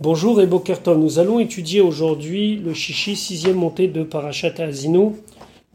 Bonjour 0.00 0.40
et 0.40 0.46
Bokertov. 0.48 0.98
Nous 0.98 1.20
allons 1.20 1.38
étudier 1.38 1.80
aujourd'hui 1.80 2.56
le 2.56 2.74
Shishi, 2.74 3.14
sixième 3.14 3.54
montée 3.54 3.86
de 3.86 4.02
Parashat 4.02 4.54
Azinu, 4.58 5.12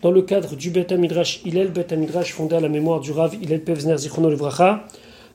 dans 0.01 0.11
le 0.11 0.21
cadre 0.23 0.57
du 0.57 0.71
Bet 0.71 0.87
Midrash 0.97 1.39
Hillel, 1.45 1.69
Bet 1.69 1.95
Midrash 1.95 2.33
fondé 2.33 2.57
à 2.57 2.59
la 2.59 2.67
mémoire 2.67 2.99
du 2.99 3.13
Rav 3.13 3.33
Hillel 3.41 3.63
Pevzner 3.63 3.97
Zichrono. 3.97 4.29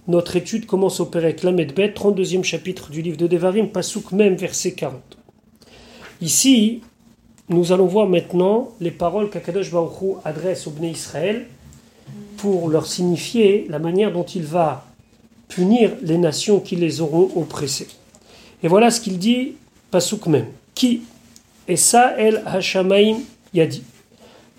Notre 0.07 0.37
étude 0.37 0.67
commence 0.67 1.01
au 1.01 1.07
Perek 1.07 1.45
Lamed 1.45 1.75
Bet, 1.75 1.95
32e 1.97 2.43
chapitre 2.43 2.91
du 2.91 3.01
livre 3.01 3.17
de 3.17 3.27
Devarim, 3.27 3.69
Pasuk 3.69 4.13
même, 4.13 4.35
verset 4.35 4.73
40. 4.73 5.01
Ici, 6.21 6.83
nous 7.49 7.73
allons 7.73 7.87
voir 7.87 8.07
maintenant 8.07 8.69
les 8.83 8.91
paroles 8.91 9.31
qu'Akadosh 9.31 9.71
Baruch 9.71 10.19
adresse 10.27 10.67
au 10.67 10.71
Bnei 10.73 10.91
Israël 10.91 11.47
pour 12.37 12.69
leur 12.69 12.85
signifier 12.85 13.65
la 13.71 13.79
manière 13.79 14.13
dont 14.13 14.25
il 14.25 14.43
va 14.43 14.85
punir 15.49 15.93
les 16.03 16.19
nations 16.19 16.61
qui 16.61 16.77
les 16.77 17.01
auront 17.01 17.31
oppressées. 17.35 17.89
Et 18.65 18.69
voilà 18.69 18.91
ce 18.91 19.01
qu'il 19.01 19.19
dit, 19.19 19.53
Pasuk 19.91 20.27
même. 20.27 20.47
Qui 20.75 21.03
Et 21.69 21.77
ça, 21.77 22.19
El 22.19 22.43
Hashamaim 22.47 23.19
Yadi. 23.53 23.83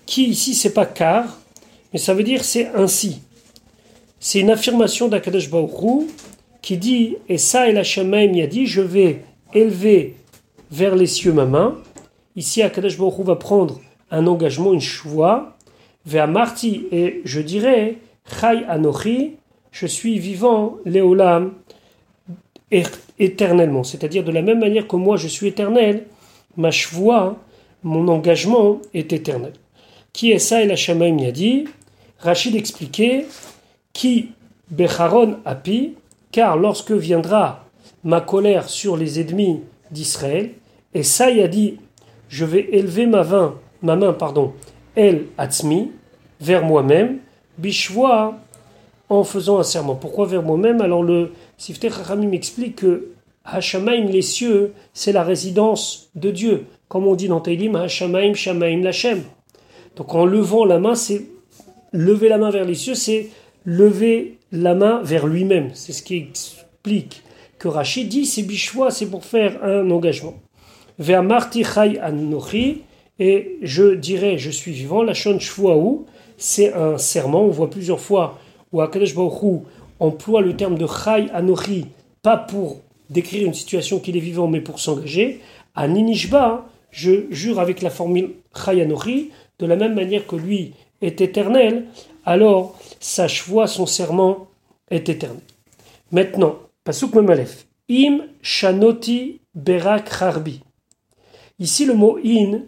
Qui 0.06 0.28
ici, 0.28 0.54
c'est 0.54 0.72
pas 0.72 0.86
car, 0.86 1.38
mais 1.92 1.98
ça 1.98 2.14
veut 2.14 2.22
dire 2.22 2.44
c'est 2.44 2.68
ainsi. 2.68 3.20
C'est 4.20 4.38
une 4.38 4.50
affirmation 4.50 5.08
d'Akadosh 5.08 5.50
Baruch 5.50 6.06
qui 6.62 6.76
dit 6.78 7.16
Et 7.28 7.36
ça, 7.36 7.68
El 7.68 7.78
Hashamaim 7.78 8.32
Yadi, 8.32 8.66
je 8.66 8.80
vais 8.80 9.24
élever 9.52 10.14
vers 10.70 10.94
les 10.94 11.08
cieux 11.08 11.32
ma 11.32 11.44
main. 11.44 11.76
Ici, 12.36 12.62
Akadosh 12.62 12.96
Baruch 12.96 13.26
va 13.26 13.34
prendre 13.34 13.80
un 14.12 14.28
engagement, 14.28 14.72
une 14.72 14.80
choix, 14.80 15.56
vers 16.06 16.28
Marti, 16.28 16.86
et 16.92 17.22
je 17.24 17.40
dirais 17.40 17.98
Chai 18.40 18.64
Anochi, 18.68 19.32
je 19.72 19.86
suis 19.86 20.20
vivant, 20.20 20.76
Léolam, 20.84 21.54
éternellement. 22.70 23.84
C'est-à-dire 23.84 24.24
de 24.24 24.32
la 24.32 24.42
même 24.42 24.60
manière 24.60 24.86
que 24.86 24.96
moi 24.96 25.16
je 25.16 25.28
suis 25.28 25.48
éternel, 25.48 26.04
ma 26.56 26.70
choix, 26.70 27.36
mon 27.82 28.08
engagement 28.08 28.80
est 28.94 29.12
éternel. 29.12 29.52
Qui 30.12 30.32
est 30.32 30.38
ça 30.38 30.62
Et 30.62 30.66
la 30.66 30.76
Shamaim 30.76 31.18
a 31.26 31.30
dit, 31.30 31.66
Rachid 32.18 32.56
expliquait, 32.56 33.26
qui 33.92 34.30
Becharon 34.70 35.36
api, 35.44 35.94
car 36.32 36.56
lorsque 36.56 36.90
viendra 36.90 37.64
ma 38.02 38.20
colère 38.20 38.68
sur 38.68 38.96
les 38.96 39.20
ennemis 39.20 39.60
d'Israël, 39.90 40.50
et 40.94 41.02
ça 41.02 41.30
il 41.30 41.40
a 41.40 41.48
dit, 41.48 41.78
je 42.28 42.44
vais 42.44 42.68
élever 42.72 43.06
ma 43.06 43.22
main, 43.22 43.54
ma 43.82 43.94
main 43.94 44.12
pardon, 44.12 44.52
El 44.96 45.26
Atzmi, 45.38 45.92
vers 46.40 46.64
moi-même, 46.64 47.18
Bishwa, 47.58 48.38
en 49.08 49.24
faisant 49.24 49.58
un 49.58 49.62
serment. 49.62 49.94
Pourquoi 49.94 50.26
vers 50.26 50.42
moi-même? 50.42 50.80
Alors 50.80 51.02
le 51.02 51.32
Sifter 51.58 51.90
Chachamim 51.90 52.32
explique 52.32 52.76
que 52.76 53.08
Hashamaim, 53.44 54.06
les 54.06 54.22
cieux, 54.22 54.72
c'est 54.92 55.12
la 55.12 55.22
résidence 55.22 56.10
de 56.14 56.30
Dieu. 56.30 56.64
Comme 56.88 57.06
on 57.06 57.14
dit 57.14 57.28
dans 57.28 57.40
Teilim, 57.40 57.76
Hashamaim, 57.76 58.34
Shamaim, 58.34 58.82
Lachem. 58.82 59.22
Donc 59.96 60.14
en 60.14 60.26
levant 60.26 60.64
la 60.64 60.78
main, 60.78 60.94
c'est 60.94 61.26
lever 61.92 62.28
la 62.28 62.38
main 62.38 62.50
vers 62.50 62.64
les 62.64 62.74
cieux, 62.74 62.94
c'est 62.94 63.28
lever 63.64 64.38
la 64.52 64.74
main 64.74 65.00
vers 65.02 65.26
lui-même. 65.26 65.70
C'est 65.74 65.92
ce 65.92 66.02
qui 66.02 66.16
explique 66.16 67.22
que 67.58 67.68
Rachid 67.68 68.08
dit 68.08 68.26
c'est 68.26 68.42
bichois, 68.42 68.90
c'est 68.90 69.06
pour 69.06 69.24
faire 69.24 69.62
un 69.64 69.90
engagement. 69.90 70.34
Vers 70.98 71.22
Marti 71.22 71.64
Chai 71.64 71.98
Anochi, 71.98 72.82
et 73.18 73.58
je 73.62 73.94
dirais 73.94 74.38
je 74.38 74.50
suis 74.50 74.72
vivant, 74.72 75.02
la 75.02 75.14
Shon 75.14 75.38
c'est 76.38 76.74
un 76.74 76.98
serment, 76.98 77.44
on 77.44 77.50
voit 77.50 77.70
plusieurs 77.70 78.00
fois 78.00 78.38
où 78.72 78.82
Akadosh 78.82 79.14
Baruch 79.14 79.62
emploie 80.00 80.40
le 80.40 80.56
terme 80.56 80.76
de 80.78 80.86
Chai 80.86 81.28
Anochi, 81.32 81.86
pas 82.22 82.36
pour 82.36 82.80
décrire 83.10 83.46
une 83.46 83.54
situation 83.54 84.00
qu'il 84.00 84.16
est 84.16 84.20
vivant, 84.20 84.48
mais 84.48 84.60
pour 84.60 84.80
s'engager. 84.80 85.40
À 85.74 85.88
Ninishba, 85.88 86.66
je 86.90 87.30
jure 87.30 87.60
avec 87.60 87.82
la 87.82 87.90
formule 87.90 88.34
Chai 88.54 88.82
Anochi, 88.82 89.30
de 89.58 89.66
la 89.66 89.76
même 89.76 89.94
manière 89.94 90.26
que 90.26 90.36
lui 90.36 90.74
est 91.02 91.20
éternel, 91.20 91.86
alors 92.24 92.78
sa 93.00 93.28
foi, 93.28 93.66
son 93.66 93.86
serment 93.86 94.48
est 94.90 95.08
éternel. 95.08 95.40
Maintenant, 96.10 96.56
Pasuk 96.84 97.14
Memalef. 97.14 97.66
Im 97.88 98.26
Shanoti 98.42 99.40
Berak 99.54 100.10
Harbi. 100.20 100.60
Ici, 101.58 101.84
le 101.84 101.94
mot 101.94 102.18
in, 102.24 102.62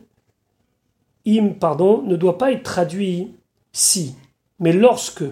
im, 1.27 1.51
pardon, 1.51 2.03
ne 2.03 2.17
doit 2.17 2.39
pas 2.39 2.53
être 2.53 2.63
traduit 2.63 3.33
si, 3.73 4.15
mais 4.59 4.73
lorsque. 4.73 5.25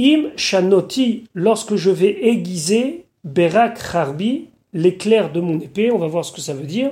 Im 0.00 0.30
shanoti, 0.36 1.24
lorsque 1.34 1.76
je 1.76 1.90
vais 1.90 2.26
aiguiser 2.26 3.04
berak 3.22 3.78
harbi, 3.92 4.48
l'éclair 4.72 5.30
de 5.30 5.40
mon 5.40 5.60
épée, 5.60 5.90
on 5.90 5.98
va 5.98 6.06
voir 6.06 6.24
ce 6.24 6.32
que 6.32 6.40
ça 6.40 6.54
veut 6.54 6.66
dire. 6.66 6.90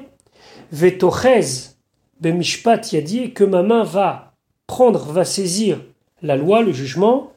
Vetochez 0.72 1.70
bemishpat 2.20 2.92
yadi, 2.92 3.32
que 3.32 3.44
ma 3.44 3.62
main 3.62 3.82
va 3.82 4.34
prendre, 4.66 5.10
va 5.10 5.24
saisir 5.24 5.80
la 6.20 6.36
loi, 6.36 6.62
le 6.62 6.72
jugement. 6.72 7.32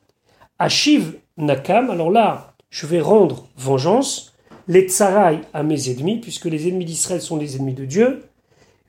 Ashiv 0.60 1.16
nakam, 1.38 1.90
alors 1.90 2.12
là, 2.12 2.54
je 2.70 2.86
vais 2.86 3.00
rendre 3.00 3.48
vengeance. 3.58 4.34
Les 4.68 4.90
tsarai 4.90 5.40
à 5.54 5.64
mes 5.64 5.90
ennemis, 5.90 6.20
puisque 6.20 6.46
les 6.46 6.68
ennemis 6.68 6.86
d'Israël 6.86 7.22
sont 7.22 7.38
les 7.38 7.56
ennemis 7.56 7.76
de 7.76 7.86
Dieu. 7.86 8.24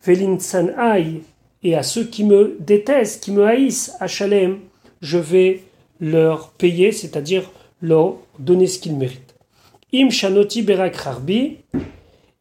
Velinsanai, 0.04 1.22
et 1.62 1.76
à 1.76 1.84
ceux 1.84 2.04
qui 2.04 2.25
me 2.25 2.56
détestent, 2.59 3.22
qui 3.22 3.31
me 3.31 3.44
haïssent, 3.44 3.94
à 4.00 4.09
Shalem, 4.09 4.59
je 5.00 5.19
vais 5.19 5.62
leur 6.03 6.51
payer, 6.51 6.91
c'est-à-dire 6.93 7.51
leur 7.81 8.17
donner 8.39 8.67
ce 8.67 8.79
qu'ils 8.81 8.97
méritent. 8.97 9.35
Im 9.95 10.11
shanoti 10.11 10.63
berak 10.63 10.97
harbi, 11.07 11.59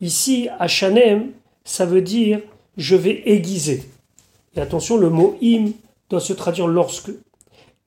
ici 0.01 0.49
à 0.59 0.67
Shanem, 0.67 1.31
ça 1.63 1.85
veut 1.85 2.01
dire 2.01 2.41
je 2.75 2.95
vais 2.95 3.21
aiguiser. 3.29 3.83
Et 4.55 4.61
attention, 4.61 4.97
le 4.97 5.09
mot 5.09 5.37
im 5.43 5.71
doit 6.09 6.19
se 6.19 6.33
traduire 6.33 6.67
lorsque. 6.67 7.11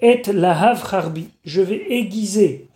Et 0.00 0.22
lahav 0.32 0.82
harbi, 0.92 1.28
je 1.44 1.60
vais 1.60 1.92
aiguiser 1.92 2.68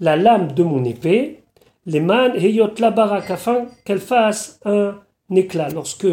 la 0.00 0.16
lame 0.16 0.52
de 0.52 0.62
mon 0.62 0.84
épée, 0.84 1.40
les 1.86 2.00
man 2.00 2.32
heyot 2.34 2.74
la 2.78 2.90
barak, 2.90 3.30
afin 3.30 3.66
qu'elle 3.84 4.00
fasse 4.00 4.58
un 4.64 4.98
éclat. 5.34 5.68
Lorsque 5.68 6.06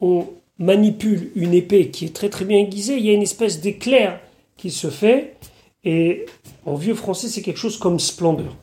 on 0.00 0.26
manipule 0.58 1.30
une 1.36 1.54
épée 1.54 1.90
qui 1.90 2.06
est 2.06 2.14
très 2.14 2.30
très 2.30 2.44
bien 2.44 2.58
aiguisée, 2.58 2.96
il 2.96 3.06
y 3.06 3.10
a 3.10 3.14
une 3.14 3.22
espèce 3.22 3.60
d'éclair 3.60 4.18
qui 4.56 4.70
se 4.70 4.88
fait, 4.88 5.36
et 5.84 6.26
en 6.64 6.74
vieux 6.74 6.94
français, 6.94 7.28
c'est 7.28 7.42
quelque 7.42 7.58
chose 7.58 7.78
comme 7.78 7.98
splendeur. 7.98 8.56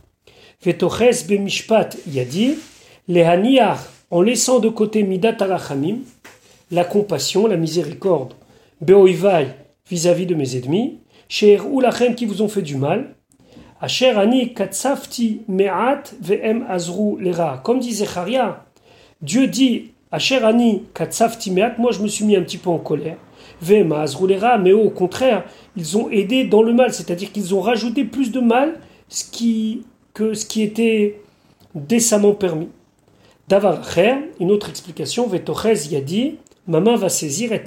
Vetoches 0.64 1.26
bemishpat 1.28 1.98
yadi, 2.08 2.56
les 3.08 3.24
haniar, 3.24 3.84
en 4.12 4.22
laissant 4.22 4.60
de 4.60 4.70
côté 4.70 5.04
midat 5.04 5.36
arachamim, 5.40 6.00
la 6.72 6.84
compassion, 6.84 7.48
la 7.48 7.58
miséricorde, 7.58 8.34
beoivai, 8.82 9.48
vis-à-vis 9.90 10.26
de 10.26 10.36
mes 10.36 10.56
ennemis, 10.56 11.00
cher 11.28 11.72
ou 11.72 11.80
lachem 11.80 12.16
qui 12.16 12.26
vous 12.26 12.42
ont 12.42 12.48
fait 12.48 12.62
du 12.62 12.76
mal, 12.76 13.16
asher 13.82 14.10
ani 14.10 14.54
katsafti 14.54 15.42
me'at 15.48 16.14
ve'em 16.22 16.66
azru 16.68 17.20
lera. 17.20 17.62
Comme 17.64 17.80
dit 17.80 17.94
Zecharia, 17.94 18.66
Dieu 19.22 19.48
dit, 19.48 19.92
asher 20.12 20.44
ani 20.44 20.84
katsafti 20.94 21.52
me'at, 21.52 21.78
moi 21.78 21.92
je 21.92 22.02
me 22.02 22.08
suis 22.08 22.26
mis 22.26 22.36
un 22.36 22.42
petit 22.42 22.58
peu 22.58 22.70
en 22.70 22.80
colère, 22.80 23.18
ve'em 23.62 23.92
azru 23.92 24.28
lera, 24.28 24.58
mais 24.58 24.72
au 24.72 24.90
contraire, 24.90 25.46
ils 25.76 25.98
ont 25.98 26.10
aidé 26.10 26.46
dans 26.46 26.64
le 26.64 26.74
mal, 26.74 26.94
c'est-à-dire 26.94 27.32
qu'ils 27.32 27.54
ont 27.56 27.62
rajouté 27.62 28.04
plus 28.04 28.32
de 28.32 28.40
mal 28.40 28.80
ce 29.08 29.24
qui, 29.24 29.84
que 30.14 30.34
ce 30.34 30.46
qui 30.46 30.62
était 30.62 31.22
décemment 31.76 32.34
permis. 32.34 32.70
Davar 33.48 33.82
une 34.40 34.52
autre 34.52 34.70
explication, 34.70 35.28
Vetochez 35.28 35.90
Yadi, 35.90 36.38
ma 36.68 36.80
main 36.80 36.96
va 36.96 37.10
saisir 37.10 37.52
et 37.52 37.64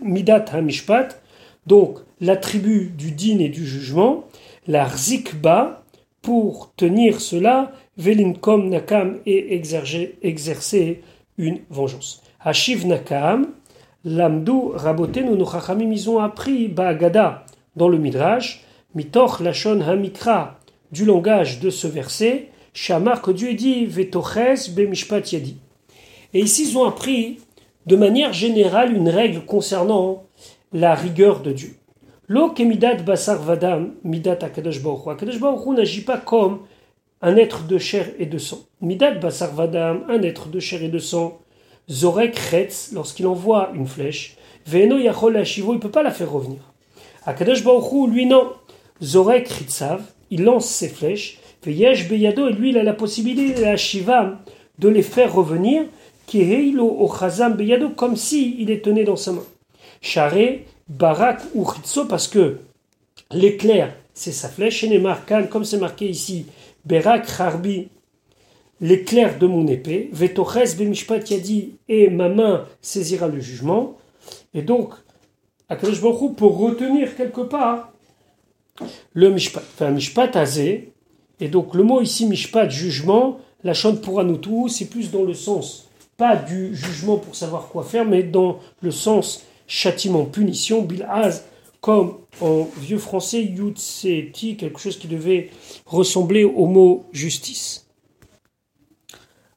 midat 0.00 0.44
hamishpat, 0.52 1.20
donc 1.66 1.98
l'attribut 2.20 2.90
du 2.96 3.12
din 3.12 3.38
et 3.38 3.48
du 3.48 3.66
jugement, 3.66 4.24
la 4.66 4.86
rzikba, 4.86 5.84
pour 6.22 6.72
tenir 6.76 7.20
cela, 7.20 7.72
velinkom 7.98 8.68
nakam 8.70 9.18
et 9.26 9.54
exercer 9.54 11.02
une 11.38 11.60
vengeance. 11.70 12.22
Hashiv 12.40 12.86
nakam, 12.86 13.46
Lamdou 14.04 14.72
rabotenu 14.74 15.36
nos 15.36 15.46
chachamim, 15.46 15.92
ils 15.92 16.10
ont 16.10 16.18
appris 16.18 16.66
Ba'agada 16.66 17.46
dans 17.76 17.88
le 17.88 17.98
Midrash, 17.98 18.64
mitoch 18.94 19.40
lachon 19.40 19.80
hamikra, 19.80 20.58
du 20.90 21.04
langage 21.04 21.60
de 21.60 21.70
ce 21.70 21.86
verset, 21.86 22.48
shamar 22.74 23.22
que 23.22 23.30
Dieu 23.30 23.54
dit 23.54 23.86
vetochez 23.86 24.70
bemishpat 24.74 25.32
yadi. 25.32 25.56
Et 26.34 26.40
ici, 26.40 26.68
ils 26.68 26.78
ont 26.78 26.84
appris 26.84 27.38
de 27.86 27.96
manière 27.96 28.32
générale 28.32 28.92
une 28.92 29.08
règle 29.08 29.44
concernant 29.44 30.24
la 30.72 30.94
rigueur 30.94 31.40
de 31.40 31.52
Dieu. 31.52 31.76
Lo 32.28 32.50
kemidat 32.50 32.96
basar 33.02 33.42
vadam 33.42 33.94
midat 34.04 34.38
akadosh 34.42 34.82
baruch 34.82 35.06
Akadosh 35.08 35.38
baruch 35.38 35.66
n'agit 35.76 36.00
pas 36.02 36.18
comme 36.18 36.60
un 37.22 37.36
être 37.36 37.66
de 37.66 37.78
chair 37.78 38.08
et 38.18 38.26
de 38.26 38.38
sang. 38.38 38.60
Midat 38.80 39.12
basar 39.12 39.54
vadam, 39.54 40.04
un 40.08 40.22
être 40.22 40.48
de 40.48 40.60
chair 40.60 40.82
et 40.82 40.88
de 40.88 40.98
sang, 40.98 41.40
Zorek 41.90 42.38
Retz, 42.38 42.90
lorsqu'il 42.92 43.26
envoie 43.26 43.70
une 43.74 43.86
flèche, 43.86 44.36
Veno 44.66 44.98
Yachol 44.98 45.42
il 45.56 45.66
ne 45.66 45.78
peut 45.78 45.90
pas 45.90 46.02
la 46.02 46.10
faire 46.10 46.30
revenir. 46.30 46.60
Akadosh 47.24 47.64
Baruchou, 47.64 48.06
lui 48.06 48.26
non. 48.26 48.52
Zorek 49.02 49.48
Ritzav, 49.48 50.02
il 50.30 50.44
lance 50.44 50.68
ses 50.68 50.88
flèches, 50.88 51.38
Veyesh 51.64 52.08
Beyado, 52.08 52.48
et 52.48 52.52
lui, 52.52 52.70
il 52.70 52.78
a 52.78 52.82
la 52.82 52.92
possibilité, 52.92 53.60
la 53.60 53.76
Shiva, 53.76 54.40
de 54.78 54.88
les 54.88 55.02
faire 55.02 55.32
revenir, 55.32 55.84
qui 56.26 56.40
est 56.40 56.74
au 56.78 57.08
Chazam 57.08 57.54
Beyado, 57.54 57.90
comme 57.90 58.16
si 58.16 58.56
il 58.58 58.70
est 58.70 58.84
tenait 58.84 59.04
dans 59.04 59.16
sa 59.16 59.32
main. 59.32 59.44
Charé, 60.00 60.66
Barak 60.88 61.40
ou 61.54 61.68
Chitso, 61.70 62.06
parce 62.06 62.26
que 62.26 62.58
l'éclair, 63.30 63.94
c'est 64.14 64.32
sa 64.32 64.48
flèche, 64.48 64.84
et 64.84 64.98
Markan, 64.98 65.44
comme 65.48 65.64
c'est 65.64 65.78
marqué 65.78 66.08
ici, 66.08 66.46
Berak 66.84 67.28
Harbi, 67.38 67.88
l'éclair 68.80 69.38
de 69.38 69.46
mon 69.46 69.66
épée, 69.66 70.10
Vetoches 70.12 70.76
Bemishpat 70.76 71.32
dit 71.40 71.74
et 71.88 72.10
ma 72.10 72.28
main 72.28 72.66
saisira 72.80 73.28
le 73.28 73.40
jugement. 73.40 73.96
Et 74.54 74.62
donc, 74.62 74.94
Akadosh 75.68 76.00
Baruch 76.02 76.36
pour 76.36 76.58
retenir 76.58 77.16
quelque 77.16 77.40
part 77.40 77.92
le 79.12 79.30
Mishpat, 79.30 79.62
enfin 79.74 79.90
Mishpat 79.90 80.36
Azé, 80.36 80.92
et 81.40 81.48
donc 81.48 81.74
le 81.74 81.82
mot 81.82 82.00
ici 82.00 82.26
Mishpat, 82.26 82.68
jugement, 82.68 83.38
la 83.64 83.74
chante 83.74 84.00
pour 84.00 84.22
tout, 84.40 84.68
c'est 84.68 84.86
plus 84.86 85.10
dans 85.10 85.22
le 85.22 85.34
sens, 85.34 85.88
pas 86.16 86.36
du 86.36 86.74
jugement 86.74 87.16
pour 87.16 87.34
savoir 87.36 87.68
quoi 87.68 87.84
faire, 87.84 88.04
mais 88.04 88.22
dans 88.22 88.58
le 88.80 88.90
sens 88.90 89.44
châtiment, 89.66 90.24
punition, 90.24 90.82
bilaz, 90.82 91.44
comme 91.80 92.18
en 92.40 92.64
vieux 92.78 92.98
français, 92.98 93.42
yutseti, 93.42 94.56
quelque 94.56 94.78
chose 94.78 94.98
qui 94.98 95.08
devait 95.08 95.50
ressembler 95.86 96.44
au 96.44 96.66
mot 96.66 97.06
justice. 97.12 97.86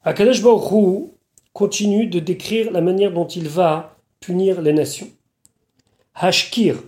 Akadosh 0.03 0.41
Baruch 0.43 1.09
continue 1.53 2.07
de 2.07 2.19
décrire 2.19 2.71
la 2.71 2.81
manière 2.81 3.11
dont 3.11 3.27
il 3.27 3.47
va 3.47 3.97
punir 4.19 4.61
les 4.61 4.73
nations. 4.73 5.09
Hashkir. 6.13 6.81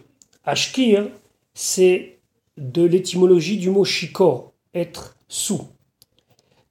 Hashkir, 0.44 1.10
c'est 1.54 2.20
de 2.58 2.84
l'étymologie 2.84 3.58
du 3.58 3.70
mot 3.70 3.84
shikor, 3.84 4.54
être 4.74 5.18
sous. 5.28 5.68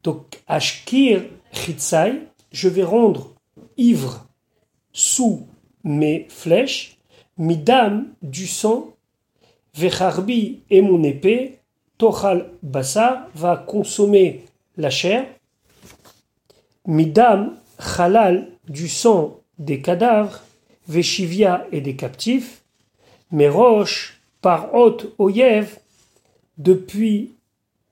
Donc, 0.02 0.40
Hashkir 0.46 1.24
chitzai, 1.52 2.22
je 2.52 2.68
vais 2.68 2.84
rendre 2.84 3.34
ivre 3.76 4.26
sous 4.92 5.46
mes 5.84 6.26
flèches, 6.28 6.98
midam 7.36 8.14
du 8.22 8.46
sang, 8.46 8.95
vecharbi 9.76 10.62
et 10.70 10.80
mon 10.80 11.02
épée, 11.02 11.58
tochal 11.98 12.50
basa 12.62 13.28
va 13.34 13.56
consommer 13.56 14.44
la 14.76 14.90
chair, 14.90 15.26
midam 16.86 17.56
halal 17.98 18.48
du 18.68 18.88
sang 18.88 19.40
des 19.58 19.80
cadavres, 19.80 20.42
Veshivia 20.88 21.66
et 21.72 21.80
des 21.80 21.96
captifs, 21.96 22.62
Roche, 23.32 24.20
par 24.40 24.74
haute 24.74 25.12
Oyev, 25.18 25.78
depuis 26.58 27.34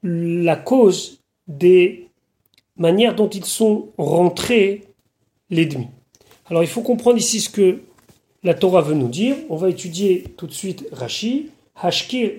la 0.02 0.56
cause 0.56 1.20
des 1.48 2.08
manières 2.76 3.14
dont 3.14 3.28
ils 3.28 3.44
sont 3.44 3.88
rentrés 3.98 4.84
l'ennemi. 5.50 5.88
Alors 6.46 6.62
il 6.62 6.68
faut 6.68 6.82
comprendre 6.82 7.18
ici 7.18 7.40
ce 7.40 7.48
que 7.48 7.80
la 8.42 8.54
Torah 8.54 8.82
veut 8.82 8.94
nous 8.94 9.08
dire. 9.08 9.36
On 9.48 9.56
va 9.56 9.70
étudier 9.70 10.24
tout 10.36 10.46
de 10.46 10.52
suite 10.52 10.86
Rashi, 10.92 11.50
Hashkir 11.82 12.32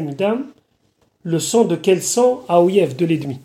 Midam, 0.00 0.46
le 1.22 1.38
sang 1.38 1.64
de 1.64 1.76
quel 1.76 2.02
sang 2.02 2.42
à 2.48 2.60
Oyev 2.62 2.96
de 2.96 3.04
l'ennemi. 3.04 3.38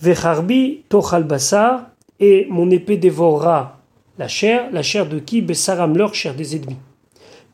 Vecharbi 0.00 0.82
Tochal 0.88 1.24
Basar, 1.24 1.88
et 2.20 2.46
mon 2.50 2.70
épée 2.70 2.96
dévorera 2.96 3.80
la 4.18 4.28
chair, 4.28 4.68
la 4.72 4.82
chair 4.82 5.08
de 5.08 5.18
qui 5.18 5.40
Bessaram, 5.40 5.96
leur 5.96 6.14
chair 6.14 6.34
des 6.34 6.56
ennemis. 6.56 6.76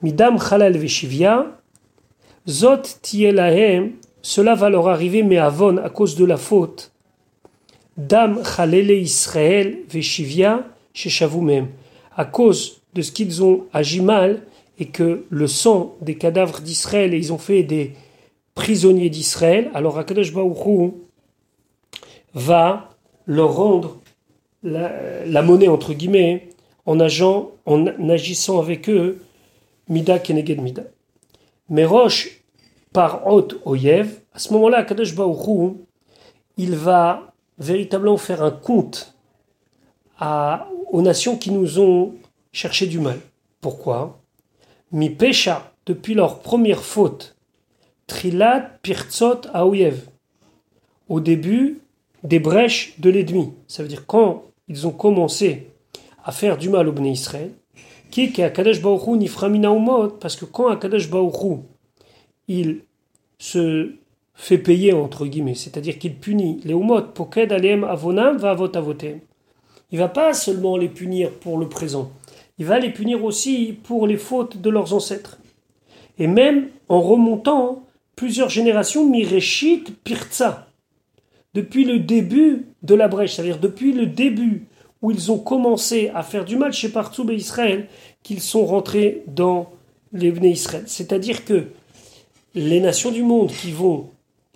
Midam 0.03 0.39
Chalal 0.39 0.77
Veshivia, 0.77 1.47
Zot 2.49 2.83
Tielahem, 3.01 3.93
cela 4.21 4.55
va 4.55 4.69
leur 4.69 4.89
arriver, 4.89 5.23
mais 5.23 5.39
avon 5.39 5.77
à 5.77 5.91
cause 5.91 6.17
de 6.17 6.25
la 6.25 6.37
faute. 6.37 6.93
Dam 7.97 8.43
Chalele 8.45 8.91
Israël 8.91 9.79
Veshivia, 9.89 10.65
même, 11.41 11.69
à 12.17 12.25
cause 12.25 12.81
de 12.95 13.03
ce 13.03 13.13
qu'ils 13.13 13.43
ont 13.43 13.65
agi 13.73 14.01
mal 14.01 14.43
et 14.79 14.87
que 14.87 15.25
le 15.29 15.47
sang 15.47 15.97
des 16.01 16.17
cadavres 16.17 16.61
d'Israël, 16.61 17.15
et 17.15 17.19
ils 17.19 17.33
ont 17.33 17.39
fait 17.39 17.63
des 17.63 17.93
prisonniers 18.55 19.11
d'Israël, 19.11 19.71
alors 19.75 19.99
Akadosh 19.99 20.33
Baruch 20.33 20.93
va 22.35 22.91
leur 23.27 23.55
rendre 23.55 24.01
la, 24.63 25.43
monnaie 25.43 25.69
entre 25.69 25.93
guillemets 25.93 26.49
en, 26.87 26.99
agissant 27.01 28.59
avec 28.59 28.89
eux, 28.89 29.21
Mida 29.89 30.19
Keneged 30.19 30.61
Mida. 30.61 30.85
Mais 31.69 31.85
Roche, 31.85 32.43
par 32.93 33.27
Hot 33.27 33.49
Oyev, 33.65 34.21
à 34.33 34.39
ce 34.39 34.53
moment-là, 34.55 34.83
Kadosh 34.83 35.15
Baourou, 35.15 35.85
il 36.57 36.75
va 36.75 37.33
véritablement 37.59 38.17
faire 38.17 38.43
un 38.43 38.51
compte 38.51 39.15
aux 40.21 41.03
nations 41.03 41.37
qui 41.37 41.51
nous 41.51 41.79
ont 41.81 42.15
cherché 42.53 42.87
du 42.87 42.99
mal. 42.99 43.19
Pourquoi? 43.61 44.21
Mi 44.95 45.11
Pesha, 45.11 45.73
depuis 45.87 46.15
leur 46.15 46.39
première 46.39 46.85
faute, 46.85 47.35
Trilat 48.07 48.61
Pirtzot 48.81 49.41
Aoyev, 49.53 50.03
au 51.09 51.19
début 51.19 51.81
des 52.23 52.39
brèches 52.39 52.95
de 53.01 53.11
l'ennemi. 53.11 53.55
Ça 53.67 53.83
veut 53.83 53.89
dire 53.89 54.07
quand 54.07 54.45
ils 54.69 54.87
ont 54.87 54.93
commencé 54.93 55.67
à 56.25 56.31
faire 56.31 56.57
du 56.57 56.69
mal 56.69 56.87
au 56.87 56.93
Bnei 56.93 57.11
Israël, 57.11 57.51
qui 58.13 58.23
est 58.23 58.31
qu'Akadosh 58.31 58.81
Baruch 58.81 59.19
niframina 59.19 59.75
umot, 59.75 60.11
parce 60.11 60.37
que 60.37 60.45
quand 60.45 60.69
Akadosh 60.69 61.11
Baruch 61.11 61.59
il 62.47 62.83
se 63.37 63.97
fait 64.35 64.59
payer 64.59 64.93
entre 64.93 65.27
guillemets, 65.27 65.57
c'est-à-dire 65.57 65.99
qu'il 65.99 66.15
punit 66.15 66.61
les 66.63 66.75
umot, 66.75 67.03
poked 67.03 67.51
alem 67.51 67.83
avonam 67.83 68.37
va 68.37 68.51
avot 68.51 68.71
avotem. 68.77 69.19
Il 69.91 69.99
va 69.99 70.09
pas 70.09 70.35
seulement 70.35 70.77
les 70.77 70.89
punir 70.89 71.33
pour 71.33 71.59
le 71.59 71.69
présent, 71.69 72.13
il 72.59 72.67
va 72.67 72.79
les 72.79 72.91
punir 72.91 73.25
aussi 73.25 73.79
pour 73.83 74.07
les 74.07 74.17
fautes 74.17 74.59
de 74.59 74.71
leurs 74.71 74.95
ancêtres. 74.95 75.39
Et 76.19 76.27
même 76.27 76.69
en 76.89 77.01
remontant 77.01 77.85
plusieurs 78.17 78.49
générations, 78.49 79.09
mireshit 79.09 79.91
pirtsa, 80.05 80.69
depuis 81.55 81.85
le 81.85 81.99
début 81.99 82.67
de 82.83 82.95
la 82.95 83.09
brèche, 83.09 83.35
c'est-à-dire 83.35 83.59
depuis 83.59 83.93
le 83.93 84.07
début 84.07 84.67
où 85.03 85.11
ils 85.11 85.31
ont 85.31 85.39
commencé 85.39 86.11
à 86.15 86.23
faire 86.23 86.45
du 86.45 86.57
mal 86.57 86.73
chez 86.73 86.89
Partout 86.89 87.29
et 87.31 87.35
Israël, 87.35 87.89
qu'ils 88.23 88.41
sont 88.41 88.65
rentrés 88.65 89.23
dans 89.27 89.71
les 90.13 90.29
Israël. 90.29 90.85
C'est-à-dire 90.87 91.45
que 91.45 91.67
les 92.55 92.81
nations 92.81 93.11
du 93.11 93.23
monde 93.23 93.51
qui 93.51 93.73
vont 93.73 94.09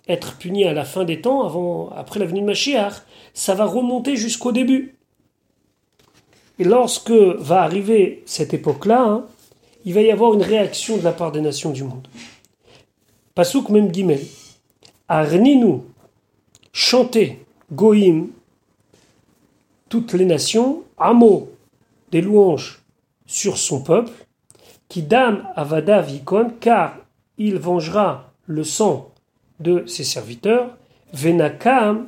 être 0.07 0.37
punies 0.37 0.65
à 0.65 0.73
la 0.73 0.85
fin 0.85 1.05
des 1.05 1.21
temps, 1.21 1.45
avant, 1.45 1.89
après 1.91 2.19
la 2.19 2.25
venue 2.25 2.41
de 2.41 2.45
Mashiach, 2.45 2.93
ça 3.33 3.53
va 3.53 3.65
remonter 3.65 4.15
jusqu'au 4.15 4.51
début. 4.51 4.95
Et 6.59 6.65
lorsque 6.65 7.11
va 7.11 7.61
arriver 7.61 8.21
cette 8.25 8.53
époque-là, 8.53 9.01
hein, 9.01 9.25
il 9.85 9.93
va 9.93 10.01
y 10.01 10.11
avoir 10.11 10.33
une 10.33 10.43
réaction 10.43 10.97
de 10.97 11.03
la 11.03 11.13
part 11.13 11.31
des 11.31 11.39
nations 11.39 11.71
du 11.71 11.83
monde. 11.83 12.07
Pasuk 13.33 13.69
même 13.69 13.87
guillemets. 13.87 14.21
Arninu, 15.07 15.79
chantez, 16.73 17.39
goïm, 17.71 18.27
toutes 19.87 20.11
les 20.13 20.25
nations, 20.25 20.83
mot 20.99 21.49
des 22.11 22.21
louanges 22.21 22.81
sur 23.25 23.57
son 23.57 23.81
peuple, 23.81 24.11
qui 24.89 25.01
dame 25.01 25.47
avada 25.55 26.01
vikon, 26.01 26.51
car 26.59 26.97
il 27.37 27.57
vengera 27.57 28.31
le 28.45 28.65
sang 28.65 29.11
de 29.61 29.85
ses 29.87 30.03
serviteurs, 30.03 30.75
venakam, 31.13 32.07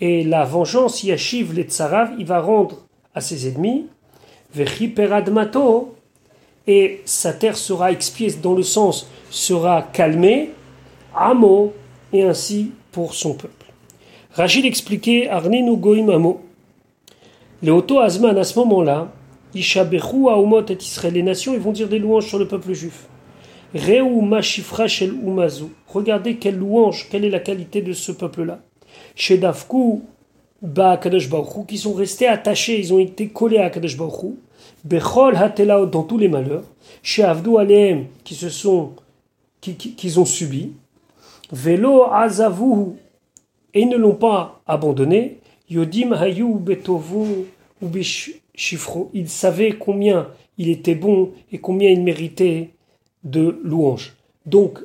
et 0.00 0.24
la 0.24 0.44
vengeance 0.44 1.02
yashiv 1.02 1.54
les 1.54 1.64
tsarav, 1.64 2.12
il 2.18 2.26
va 2.26 2.40
rendre 2.40 2.87
à 3.18 3.20
ses 3.20 3.48
ennemis, 3.48 3.86
et 6.66 7.00
sa 7.04 7.32
terre 7.32 7.56
sera 7.56 7.92
expiée 7.92 8.32
dans 8.42 8.54
le 8.54 8.62
sens 8.62 9.08
sera 9.30 9.82
calmée, 9.82 10.50
amo, 11.14 11.74
et 12.12 12.22
ainsi 12.22 12.72
pour 12.92 13.14
son 13.14 13.34
peuple. 13.34 13.66
Rachid 14.32 14.64
expliquait 14.64 15.28
Arninu 15.28 15.76
goim 15.76 16.08
amo. 16.08 16.40
Les 17.60 17.70
Otto 17.70 17.98
Azman, 17.98 18.38
à 18.38 18.44
ce 18.44 18.58
moment-là, 18.60 19.12
Ishabechu 19.54 20.28
Aumot 20.28 20.64
et 20.68 20.78
Israël, 20.80 21.14
les 21.14 21.22
nations, 21.22 21.54
ils 21.54 21.60
vont 21.60 21.72
dire 21.72 21.88
des 21.88 21.98
louanges 21.98 22.28
sur 22.28 22.38
le 22.38 22.46
peuple 22.46 22.72
juif. 22.72 23.08
Reu 23.74 24.22
Mashifra 24.22 24.86
Shel 24.86 25.12
Umazu. 25.12 25.64
Regardez 25.88 26.36
quelle 26.36 26.56
louange, 26.56 27.08
quelle 27.10 27.24
est 27.24 27.30
la 27.30 27.40
qualité 27.40 27.82
de 27.82 27.92
ce 27.92 28.12
peuple-là. 28.12 28.60
Shedafku 29.14 30.02
Ba 30.60 30.96
Kadosh 30.96 31.28
qui 31.66 31.78
sont 31.78 31.92
restés 31.92 32.26
attachés, 32.26 32.78
ils 32.80 32.92
ont 32.92 32.98
été 32.98 33.28
collés 33.28 33.58
à 33.58 33.70
Kadosh 33.70 33.96
Baruch 33.96 34.34
Bechol 34.84 35.36
Hatelaot, 35.36 35.86
dans 35.86 36.02
tous 36.02 36.18
les 36.18 36.28
malheurs. 36.28 36.64
Chez 37.02 37.22
Avdu 37.22 37.56
Aleem, 37.58 38.06
qui 38.24 38.34
se 38.34 38.48
sont, 38.48 38.92
qui, 39.60 39.74
qui, 39.74 40.18
ont 40.18 40.24
subi. 40.24 40.72
Velo 41.52 42.04
Azavu, 42.10 42.92
et 43.74 43.80
ils 43.80 43.88
ne 43.88 43.96
l'ont 43.96 44.14
pas 44.14 44.60
abandonné. 44.66 45.38
Yodim 45.70 46.12
Hayu 46.12 46.54
Betovu 46.54 47.46
Shifro. 48.54 49.10
Il 49.14 49.28
savait 49.28 49.72
combien 49.72 50.28
il 50.56 50.68
était 50.68 50.94
bon 50.94 51.30
et 51.52 51.58
combien 51.58 51.90
il 51.90 52.02
méritait 52.02 52.70
de 53.24 53.60
louanges. 53.62 54.16
Donc, 54.46 54.80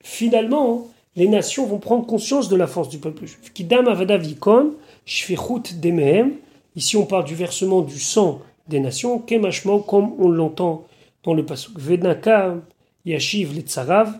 finalement, 0.00 0.86
les 1.16 1.28
nations 1.28 1.66
vont 1.66 1.78
prendre 1.78 2.06
conscience 2.06 2.48
de 2.48 2.56
la 2.56 2.66
force 2.66 2.88
du 2.88 2.98
peuple 2.98 3.26
juif. 3.26 3.52
Kidam 3.52 3.88
avadavikon, 3.88 4.74
shfichut 5.08 5.80
demehem. 5.80 6.32
Ici, 6.76 6.96
on 6.96 7.06
parle 7.06 7.24
du 7.24 7.34
versement 7.34 7.80
du 7.80 7.98
sang 7.98 8.40
des 8.68 8.80
nations, 8.80 9.18
kemashmo, 9.18 9.80
comme 9.80 10.12
on 10.18 10.28
l'entend 10.28 10.86
dans 11.24 11.34
le 11.34 11.44
pasuk. 11.44 11.78
Vednaka 11.78 12.56
yashiv 13.04 13.54
le 13.54 13.62
tsarav. 13.62 14.12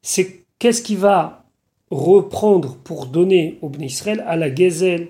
C'est 0.00 0.44
qu'est-ce 0.58 0.82
qui 0.82 0.96
va 0.96 1.44
reprendre 1.90 2.76
pour 2.84 3.06
donner 3.06 3.58
au 3.60 3.68
Bnei 3.68 3.86
Israël 3.86 4.24
à 4.26 4.36
la 4.36 4.54
Gezel, 4.54 5.08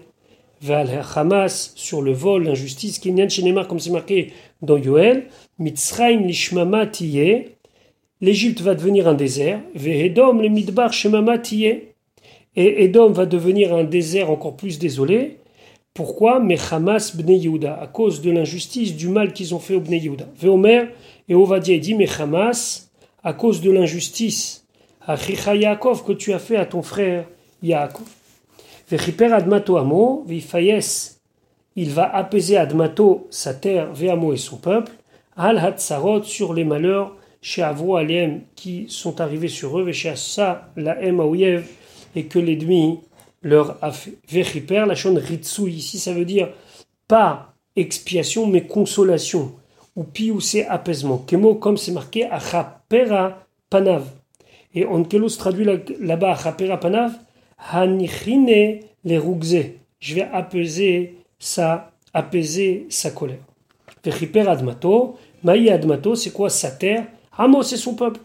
vers 0.61 1.19
Hamas, 1.19 1.73
sur 1.77 2.01
le 2.01 2.13
vol, 2.13 2.45
l'injustice, 2.45 2.99
Kinyan 2.99 3.29
Shenemar, 3.29 3.69
comme 3.69 3.79
c'est 3.79 3.91
marqué 3.91 4.33
dans 4.63 4.79
Yoel, 4.79 5.29
Mitzrayim 5.59 6.27
lishmama 6.27 6.87
l'Égypte 8.21 8.63
va 8.63 8.75
devenir 8.75 9.07
un 9.07 9.15
désert, 9.15 9.61
Vehedom 9.75 10.41
le 10.41 10.49
midbar 10.49 10.93
shemama 10.93 11.37
et 12.57 12.85
Edom 12.85 13.13
va 13.13 13.27
devenir 13.27 13.75
un 13.75 13.85
désert 13.85 14.31
encore 14.31 14.57
plus 14.57 14.79
désolé. 14.79 15.39
Pourquoi? 15.93 16.41
Mechamas 16.41 17.13
bnei 17.15 17.39
Yehuda, 17.39 17.81
à 17.81 17.87
cause 17.87 18.21
de 18.21 18.31
l'injustice, 18.31 18.97
du 18.97 19.09
mal 19.09 19.33
qu'ils 19.33 19.55
ont 19.55 19.59
fait 19.59 19.75
au 19.75 19.81
bnei 19.81 19.99
Yehuda. 19.99 20.27
Veomer 20.37 20.87
et 21.29 21.35
Ovadia 21.35 21.79
dit 21.79 21.95
Mechamas, 21.95 22.89
à 23.23 23.33
cause 23.33 23.61
de 23.61 23.71
l'injustice, 23.71 24.67
Achicha 25.07 25.55
Yaakov, 25.55 26.05
que 26.05 26.13
tu 26.13 26.33
as 26.33 26.39
fait 26.39 26.57
à 26.57 26.67
ton 26.67 26.83
frère 26.83 27.27
Yaakov. 27.63 28.07
Vechiper 28.91 29.33
Admato 29.33 29.77
Amo, 29.77 30.25
Vifayes, 30.27 30.81
il 31.77 31.91
va 31.91 32.15
apaiser 32.15 32.57
Admato, 32.57 33.27
sa 33.31 33.55
terre, 33.55 33.93
Veamo 33.93 34.33
et 34.33 34.37
son 34.37 34.57
peuple, 34.57 34.93
Al 35.37 35.59
Hatzarot, 35.59 36.23
sur 36.23 36.55
les 36.55 36.65
malheurs, 36.65 37.17
chez 37.41 37.63
Avro 37.63 37.97
Aliem, 37.97 38.43
qui 38.55 38.87
sont 38.89 39.21
arrivés 39.21 39.49
sur 39.49 39.79
eux, 39.79 39.91
chez 39.93 40.11
Assa, 40.11 40.71
la 40.77 41.01
M 41.03 41.21
et 42.15 42.27
que 42.27 42.39
l'ennemi 42.39 43.01
leur 43.43 43.77
a 43.83 43.93
fait. 43.93 44.15
Vechiper, 44.29 44.87
la 44.87 44.95
chaîne 44.95 45.19
Ritsu, 45.19 45.71
ici 45.71 45.99
ça 45.99 46.13
veut 46.13 46.25
dire 46.25 46.49
pas 47.07 47.55
expiation, 47.77 48.47
mais 48.47 48.67
consolation, 48.67 49.53
ou 49.97 50.07
ou 50.33 50.41
c'est 50.41 50.67
apaisement. 50.67 51.19
Kemo, 51.19 51.57
comme 51.57 51.77
c'est 51.77 51.93
marqué, 51.93 52.25
Achapera 52.25 53.47
Panav. 53.71 54.07
Et 54.75 54.85
Onkelos 54.87 55.37
traduit 55.37 55.67
là-bas 56.01 56.33
Achapera 56.33 56.79
Panav, 56.79 57.13
Hanichine 57.59 58.81
les 59.05 59.21
Je 60.01 60.15
vais 60.15 60.29
apaiser 60.33 61.19
sa, 61.39 61.93
apaiser 62.13 62.87
sa 62.89 63.11
colère. 63.11 63.39
Vechiper 64.05 64.49
Admato, 64.49 65.17
Maï 65.43 65.71
Admato, 65.71 66.15
c'est 66.15 66.31
quoi 66.31 66.51
sa 66.51 66.71
terre? 66.71 67.07
Amo, 67.37 67.63
c'est 67.63 67.77
son 67.77 67.95
peuple. 67.95 68.21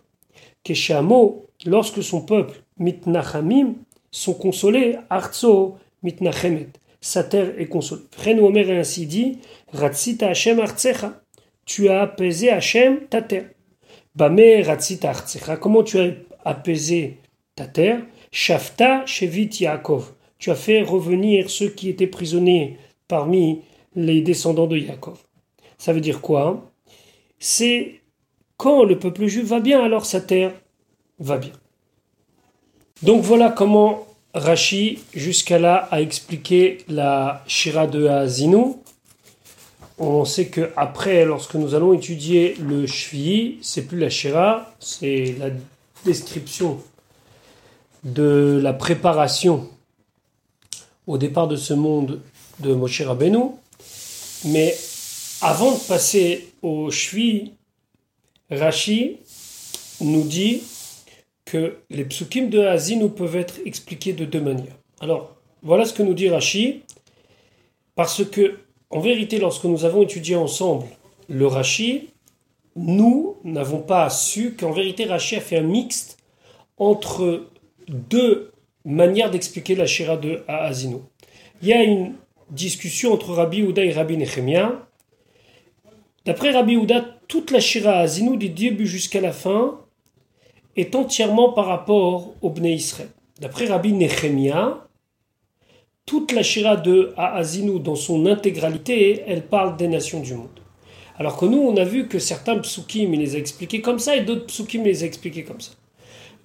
Keshamo, 0.63 1.45
lorsque 1.65 2.03
son 2.03 2.21
peuple, 2.21 2.61
mitnachamim, 2.79 3.75
sont 4.11 4.33
consolés, 4.33 4.97
arzo, 5.09 5.77
mitnachemet, 6.01 6.69
sa 7.01 7.23
terre 7.23 7.59
est 7.59 7.67
consolée. 7.67 8.03
Frère 8.11 8.43
Omer 8.43 8.69
est 8.69 8.79
ainsi 8.79 9.05
dit, 9.05 9.39
ratzita 9.71 10.29
Hashem 10.29 10.59
artsecha, 10.59 11.21
tu 11.65 11.89
as 11.89 12.01
apaisé 12.01 12.49
Hashem, 12.49 13.01
ta 13.09 13.21
terre. 13.21 13.49
Bame 14.15 14.61
ratzita 14.63 15.09
artsecha, 15.09 15.57
comment 15.57 15.83
tu 15.83 15.99
as 15.99 16.11
apaisé 16.43 17.17
ta 17.55 17.67
terre? 17.67 18.01
Shafta 18.31 19.05
shevit 19.05 19.49
Yaakov, 19.59 20.13
tu 20.39 20.49
as 20.51 20.55
fait 20.55 20.81
revenir 20.81 21.49
ceux 21.49 21.69
qui 21.69 21.89
étaient 21.89 22.07
prisonniers 22.07 22.77
parmi 23.07 23.61
les 23.95 24.21
descendants 24.21 24.67
de 24.67 24.77
Yaakov. 24.77 25.19
Ça 25.77 25.93
veut 25.93 26.01
dire 26.01 26.21
quoi? 26.21 26.71
C'est 27.39 28.01
quand 28.57 28.83
le 28.83 28.99
peuple 28.99 29.27
juif 29.27 29.45
va 29.45 29.59
bien, 29.59 29.83
alors 29.83 30.05
sa 30.05 30.19
terre 30.19 30.53
va 31.19 31.37
bien. 31.37 31.53
Donc 33.01 33.23
voilà 33.23 33.49
comment 33.49 34.05
Rashi, 34.33 34.99
jusqu'à 35.13 35.57
là, 35.57 35.87
a 35.89 36.01
expliqué 36.01 36.79
la 36.89 37.43
Shira 37.47 37.87
de 37.87 38.07
Azinu. 38.07 38.75
On 39.97 40.25
sait 40.25 40.47
que 40.47 40.71
après, 40.75 41.25
lorsque 41.25 41.55
nous 41.55 41.75
allons 41.75 41.93
étudier 41.93 42.55
le 42.59 42.85
Shvi, 42.87 43.57
c'est 43.61 43.83
plus 43.83 43.97
la 43.97 44.09
Shira, 44.09 44.73
c'est 44.79 45.35
la 45.39 45.49
description 46.05 46.81
de 48.03 48.59
la 48.61 48.73
préparation 48.73 49.69
au 51.07 51.17
départ 51.17 51.47
de 51.47 51.55
ce 51.55 51.73
monde 51.73 52.21
de 52.59 52.73
Moshe 52.73 53.01
Rabbeinu. 53.01 53.51
Mais 54.45 54.75
avant 55.41 55.71
de 55.71 55.79
passer 55.79 56.49
au 56.61 56.91
Shvi, 56.91 57.53
Rashi 58.51 59.17
nous 60.01 60.23
dit 60.23 60.61
que 61.49 61.77
les 61.89 62.05
psukim 62.05 62.49
de 62.49 62.59
Hazin 62.59 63.07
peuvent 63.07 63.35
être 63.35 63.55
expliqués 63.65 64.13
de 64.13 64.25
deux 64.25 64.41
manières. 64.41 64.77
Alors, 64.99 65.35
voilà 65.63 65.85
ce 65.85 65.93
que 65.93 66.03
nous 66.03 66.13
dit 66.13 66.29
Rashi, 66.29 66.83
parce 67.95 68.23
que, 68.23 68.59
en 68.91 68.99
vérité, 68.99 69.39
lorsque 69.39 69.65
nous 69.65 69.83
avons 69.83 70.03
étudié 70.03 70.35
ensemble 70.35 70.85
le 71.27 71.47
Rashi, 71.47 72.09
nous 72.75 73.37
n'avons 73.43 73.79
pas 73.79 74.09
su 74.09 74.55
qu'en 74.55 74.71
vérité 74.71 75.05
Rashi 75.05 75.35
a 75.35 75.41
fait 75.41 75.57
un 75.57 75.63
mixte 75.63 76.17
entre 76.77 77.47
deux 77.87 78.51
manières 78.85 79.31
d'expliquer 79.31 79.75
la 79.75 79.87
Shira 79.87 80.17
de 80.17 80.43
Hazino. 80.47 81.03
Il 81.61 81.67
y 81.67 81.73
a 81.73 81.83
une 81.83 82.13
discussion 82.51 83.11
entre 83.11 83.33
Rabbi 83.33 83.63
Houda 83.63 83.83
et 83.83 83.91
Rabbi 83.91 84.17
Nechemia. 84.17 84.87
D'après 86.25 86.51
Rabbi 86.51 86.77
Houda, 86.77 87.03
toute 87.27 87.51
la 87.51 87.59
Shira 87.59 87.97
Azinu, 87.97 88.37
du 88.37 88.49
début 88.49 88.87
jusqu'à 88.87 89.19
la 89.19 89.31
fin, 89.31 89.79
est 90.79 90.95
entièrement 90.95 91.51
par 91.51 91.65
rapport 91.65 92.33
au 92.41 92.49
Bnei 92.49 92.75
Israël. 92.75 93.09
D'après 93.39 93.65
Rabbi 93.65 93.93
Nechemia, 93.93 94.87
toute 96.05 96.31
la 96.31 96.43
Shira 96.43 96.75
de 96.75 97.13
Azinu, 97.17 97.79
dans 97.79 97.95
son 97.95 98.25
intégralité, 98.25 99.23
elle 99.27 99.45
parle 99.45 99.77
des 99.77 99.87
nations 99.87 100.21
du 100.21 100.33
monde. 100.33 100.47
Alors 101.17 101.37
que 101.37 101.45
nous, 101.45 101.59
on 101.59 101.77
a 101.77 101.83
vu 101.83 102.07
que 102.07 102.17
certains 102.17 102.57
psukim, 102.57 103.13
il 103.13 103.19
les 103.19 103.35
a 103.35 103.39
expliqués 103.39 103.81
comme 103.81 103.99
ça, 103.99 104.15
et 104.15 104.21
d'autres 104.21 104.47
psukim, 104.47 104.83
les 104.83 105.03
a 105.03 105.05
expliqués 105.05 105.43
comme 105.43 105.61
ça. 105.61 105.71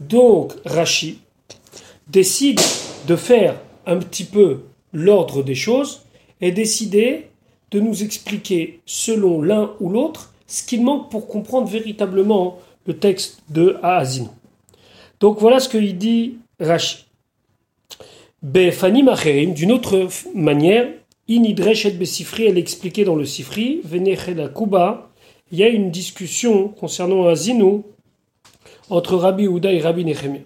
Donc, 0.01 0.53
Rashi 0.65 1.19
décide 2.09 2.61
de 3.07 3.17
faire 3.17 3.61
un 3.87 3.99
petit 3.99 4.25
peu 4.25 4.65
l'ordre 4.93 5.43
des 5.43 5.55
choses 5.55 6.03
et 6.41 6.53
décider 6.53 7.29
de 7.71 7.81
nous 7.81 8.03
expliquer 8.03 8.81
selon 8.87 9.41
l'un 9.43 9.73
ou 9.81 9.89
l'autre 9.89 10.33
ce 10.47 10.63
qu'il 10.63 10.83
manque 10.85 11.11
pour 11.11 11.27
comprendre 11.27 11.69
véritablement 11.69 12.59
le 12.87 12.99
texte 12.99 13.43
de 13.49 13.79
Aazino. 13.83 14.31
Donc 15.21 15.39
voilà 15.39 15.61
ce 15.61 15.69
qu'il 15.69 15.97
dit 15.97 16.37
Rashi. 16.61 17.07
Befani 18.43 19.03
Macherim, 19.03 19.55
d'une 19.55 19.73
autre 19.73 20.09
manière, 20.35 20.87
Inidreshet 21.29 21.93
Besifri, 21.93 22.45
elle 22.45 22.59
expliquait 22.59 23.05
dans 23.05 23.17
le 23.17 23.25
Sifri, 23.25 23.81
Venecheda 23.85 24.49
Kuba, 24.49 25.09
il 25.51 25.59
y 25.59 25.63
a 25.63 25.69
une 25.69 25.91
discussion 25.91 26.69
concernant 26.69 27.27
Azino 27.27 27.85
entre 28.91 29.17
Rabbi 29.17 29.49
Ouda 29.49 29.73
et 29.73 29.81
Rabbi 29.81 30.05
Nechemia. 30.05 30.41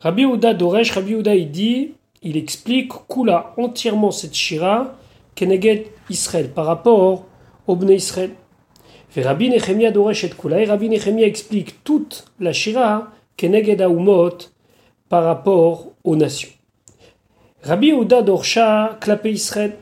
Rabbi 0.00 0.24
Ouda 0.24 0.54
Doresh, 0.54 0.90
Rabbi 0.90 1.14
Ouda 1.14 1.36
il 1.36 1.50
dit, 1.52 1.92
il 2.22 2.36
explique 2.36 2.92
Kula 3.08 3.54
entièrement 3.56 4.10
cette 4.10 4.34
Shira, 4.34 4.96
Keneged 5.36 5.84
Israël, 6.10 6.50
par 6.50 6.66
rapport 6.66 7.26
au 7.66 7.76
Bnei 7.76 7.96
Israël. 7.96 8.30
Rabbi 9.22 9.48
Nechemia 9.50 9.90
et 9.90 10.30
Kula, 10.30 10.60
et 10.60 10.64
Rabbi 10.64 10.88
Nechemia 10.88 11.26
explique 11.26 11.84
toute 11.84 12.24
la 12.40 12.52
Shira, 12.52 13.12
Keneged 13.36 13.80
Aumot, 13.82 14.38
par 15.08 15.24
rapport 15.24 15.92
aux 16.02 16.16
nations. 16.16 16.50
Rabbi 17.62 17.92
Ouda 17.92 18.22
Dorsha, 18.22 18.98
Klapé 19.00 19.32
Israël. 19.32 19.76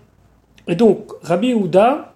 Et 0.68 0.74
donc, 0.74 1.12
Rabbi 1.22 1.54
Ouda 1.54 2.14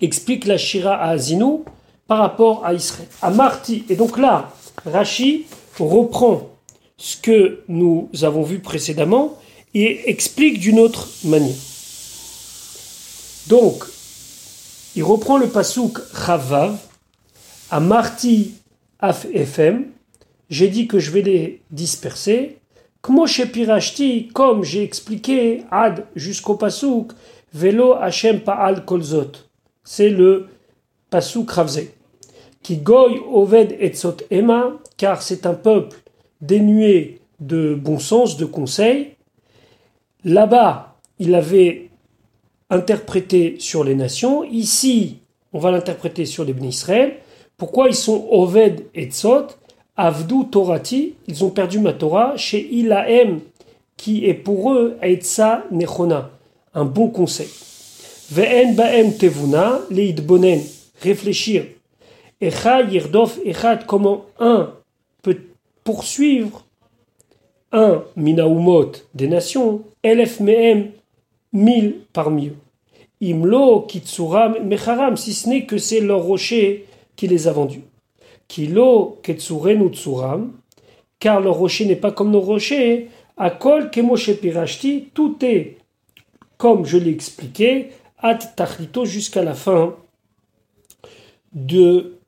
explique 0.00 0.46
la 0.46 0.58
Shira 0.58 0.94
à 0.94 1.10
Azinu 1.10 1.60
par 2.06 2.18
rapport 2.18 2.64
à 2.64 2.74
Israël. 2.74 3.08
À 3.22 3.30
Marti. 3.30 3.84
Et 3.88 3.96
donc 3.96 4.18
là, 4.18 4.50
Rashi 4.84 5.46
reprend 5.78 6.50
ce 6.96 7.16
que 7.16 7.62
nous 7.68 8.10
avons 8.22 8.42
vu 8.42 8.58
précédemment 8.58 9.38
et 9.72 10.10
explique 10.10 10.60
d'une 10.60 10.78
autre 10.78 11.08
manière. 11.24 11.54
Donc, 13.48 13.84
il 14.96 15.02
reprend 15.02 15.38
le 15.38 15.48
pasouk 15.48 15.98
Chavav 16.14 16.76
à 17.70 17.80
Marti 17.80 18.54
Af 19.00 19.26
FM. 19.32 19.86
J'ai 20.50 20.68
dit 20.68 20.86
que 20.86 20.98
je 20.98 21.10
vais 21.10 21.22
les 21.22 21.62
disperser. 21.70 22.58
Pirashti, 23.52 24.28
comme 24.28 24.62
j'ai 24.62 24.82
expliqué, 24.82 25.62
Ad 25.70 26.06
jusqu'au 26.14 26.54
pasouk, 26.54 27.12
Velo 27.52 27.94
Hashem 27.94 28.40
Pa'al 28.40 28.84
Kolzot. 28.84 29.32
C'est 29.82 30.10
le 30.10 30.48
pasouk 31.10 31.50
Ravze. 31.50 31.82
Qui 32.62 32.78
goy 32.78 33.20
Oved 33.30 33.76
Etzot 33.78 34.16
Ema, 34.30 34.72
car 34.96 35.22
c'est 35.22 35.44
un 35.44 35.54
peuple 35.54 35.98
dénué 36.40 37.20
de 37.40 37.74
bon 37.74 37.98
sens, 37.98 38.36
de 38.36 38.46
conseil. 38.46 39.16
Là-bas, 40.24 40.96
il 41.18 41.34
avait 41.34 41.90
interprété 42.70 43.56
sur 43.58 43.84
les 43.84 43.94
nations. 43.94 44.44
Ici, 44.44 45.18
on 45.52 45.58
va 45.58 45.70
l'interpréter 45.70 46.26
sur 46.26 46.44
les 46.44 46.54
Israël. 46.66 47.16
Pourquoi 47.56 47.88
ils 47.88 47.94
sont 47.94 48.26
Oved 48.30 48.84
et 48.94 49.06
Tzot? 49.06 49.46
Avdu 49.96 50.48
Torati, 50.50 51.14
ils 51.28 51.44
ont 51.44 51.50
perdu 51.50 51.78
ma 51.78 51.92
Torah, 51.92 52.36
chez 52.36 52.66
Ilaem, 52.72 53.38
qui 53.96 54.26
est 54.26 54.34
pour 54.34 54.72
eux 54.72 54.96
Eitza 55.00 55.64
Nechona, 55.70 56.30
un 56.74 56.84
bon 56.84 57.08
conseil. 57.08 57.48
Ve'en 58.32 58.74
Baem 58.74 59.16
Tevuna, 59.16 59.80
Leidbonen, 59.90 60.60
réfléchir. 61.00 61.66
Echa 62.40 62.82
Yirdof 62.82 63.38
Echad, 63.44 63.86
comment 63.86 64.26
un 64.40 64.72
peut 65.22 65.38
poursuivre 65.84 66.64
un 67.70 68.02
Minaumot 68.16 68.92
des 69.14 69.28
nations, 69.28 69.82
Elef 70.02 70.40
mille 71.54 72.00
parmi 72.12 72.48
eux. 72.48 72.56
Imlo 73.20 73.80
Kitsuram 73.82 74.58
Mecharam, 74.64 75.16
si 75.16 75.32
ce 75.32 75.48
n'est 75.48 75.64
que 75.64 75.78
c'est 75.78 76.00
leur 76.00 76.22
rocher 76.22 76.86
qui 77.16 77.26
les 77.26 77.48
a 77.48 77.52
vendus. 77.52 77.84
Kilo 78.48 79.18
Ketsurenu 79.22 79.88
Tsuram, 79.88 80.52
car 81.18 81.40
leur 81.40 81.54
rocher 81.54 81.86
n'est 81.86 81.96
pas 81.96 82.12
comme 82.12 82.30
nos 82.30 82.40
rochers. 82.40 83.08
Akol 83.36 83.90
Kemoshe 83.90 84.32
Pirashti, 84.34 85.08
tout 85.14 85.36
est, 85.42 85.78
comme 86.58 86.84
je 86.84 86.98
l'ai 86.98 87.10
expliqué, 87.10 87.90
At 88.18 88.38
Tachlito 88.56 89.04
jusqu'à 89.04 89.42
la 89.42 89.54
fin 89.54 89.96
de 91.52 92.18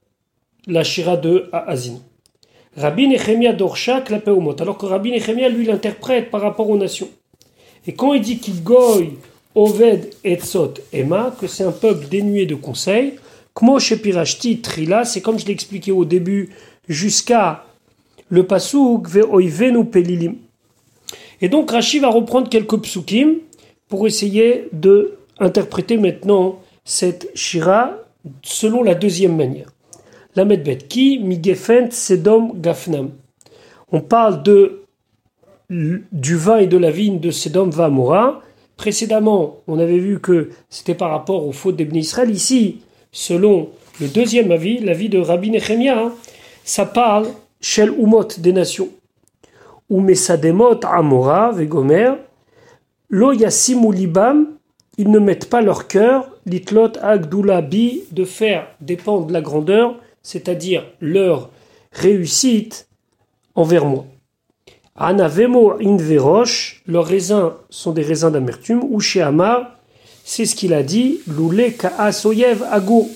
la 0.66 0.84
Shira 0.84 1.16
de 1.16 1.48
Azin. 1.52 2.00
Rabbi 2.76 3.08
Nechemia 3.08 3.52
Dorsha 3.52 4.00
Klapeumot, 4.00 4.60
alors 4.60 4.78
que 4.78 4.86
Rabbi 4.86 5.10
Nechemia 5.10 5.48
lui 5.48 5.64
l'interprète 5.64 6.30
par 6.30 6.40
rapport 6.40 6.68
aux 6.68 6.76
nations. 6.76 7.08
Et 7.86 7.94
quand 7.94 8.14
il 8.14 8.20
dit 8.20 8.38
qu'il 8.38 8.62
goy 8.62 9.12
Oved 9.54 10.10
Etzot 10.24 10.74
Emma, 10.92 11.34
que 11.40 11.46
c'est 11.46 11.64
un 11.64 11.72
peuple 11.72 12.08
dénué 12.08 12.46
de 12.46 12.54
conseils, 12.54 13.14
Kmo 13.54 13.78
Shepirashti 13.78 14.60
Trila, 14.60 15.04
c'est 15.04 15.22
comme 15.22 15.38
je 15.38 15.46
l'ai 15.46 15.52
expliqué 15.52 15.92
au 15.92 16.04
début, 16.04 16.50
jusqu'à 16.88 17.64
le 18.28 18.44
pasuk 18.44 19.08
Ve'oivenu 19.08 19.84
Pelilim. 19.86 20.36
Et 21.40 21.48
donc 21.48 21.70
Rashi 21.70 21.98
va 21.98 22.08
reprendre 22.08 22.48
quelques 22.48 22.80
psukim 22.82 23.36
pour 23.88 24.06
essayer 24.06 24.68
de 24.72 25.16
interpréter 25.38 25.96
maintenant 25.96 26.60
cette 26.84 27.30
shira 27.34 27.92
selon 28.42 28.82
la 28.82 28.94
deuxième 28.94 29.36
manière. 29.36 29.70
La 30.34 30.44
medbet 30.44 30.78
qui 30.78 31.18
migefent 31.18 31.90
sedom 31.90 32.52
gafnam. 32.56 33.10
On 33.92 34.00
parle 34.00 34.42
de 34.42 34.82
du 35.70 36.36
vin 36.36 36.58
et 36.58 36.66
de 36.66 36.76
la 36.76 36.90
vigne 36.90 37.20
de 37.20 37.30
Sedom 37.30 37.70
Vamora. 37.70 38.42
Précédemment, 38.76 39.62
on 39.66 39.78
avait 39.78 39.98
vu 39.98 40.20
que 40.20 40.50
c'était 40.68 40.94
par 40.94 41.10
rapport 41.10 41.46
aux 41.46 41.52
fautes 41.52 41.76
d'Ebn 41.76 41.96
Israël. 41.96 42.30
Ici, 42.30 42.82
selon 43.10 43.70
le 44.00 44.08
deuxième 44.08 44.50
avis, 44.50 44.78
l'avis 44.78 45.08
de 45.08 45.18
Rabbi 45.18 45.50
Nechemia, 45.50 45.98
hein, 45.98 46.12
ça 46.64 46.84
parle 46.84 47.28
Shel 47.60 47.90
Umot 47.90 48.28
des 48.38 48.52
nations. 48.52 48.90
Ou 49.88 50.00
Mesademot 50.00 50.84
Amora, 50.84 51.52
Vegomer, 51.52 52.12
Lo 53.08 53.30
Libam, 53.30 54.48
ils 54.98 55.10
ne 55.10 55.18
mettent 55.18 55.48
pas 55.48 55.62
leur 55.62 55.86
cœur, 55.86 56.30
Litlot 56.44 56.98
Agdula 57.00 57.62
Bi, 57.62 58.02
de 58.12 58.24
faire 58.24 58.66
dépendre 58.80 59.30
la 59.30 59.40
grandeur, 59.40 59.96
c'est-à-dire 60.22 60.84
leur 61.00 61.50
réussite 61.92 62.88
envers 63.54 63.86
moi. 63.86 64.06
Anavemo 64.96 65.74
inverosh, 65.80 66.82
leurs 66.86 67.06
raisins 67.06 67.52
sont 67.68 67.92
des 67.92 68.02
raisins 68.02 68.30
d'amertume, 68.30 68.82
ou 68.88 69.00
chez 69.00 69.20
Amar, 69.20 69.76
c'est 70.24 70.46
ce 70.46 70.56
qu'il 70.56 70.74
a 70.74 70.82
dit, 70.82 71.20
Loulé 71.28 71.72
Ka'asoyev 71.72 72.64
Ago. 72.70 73.08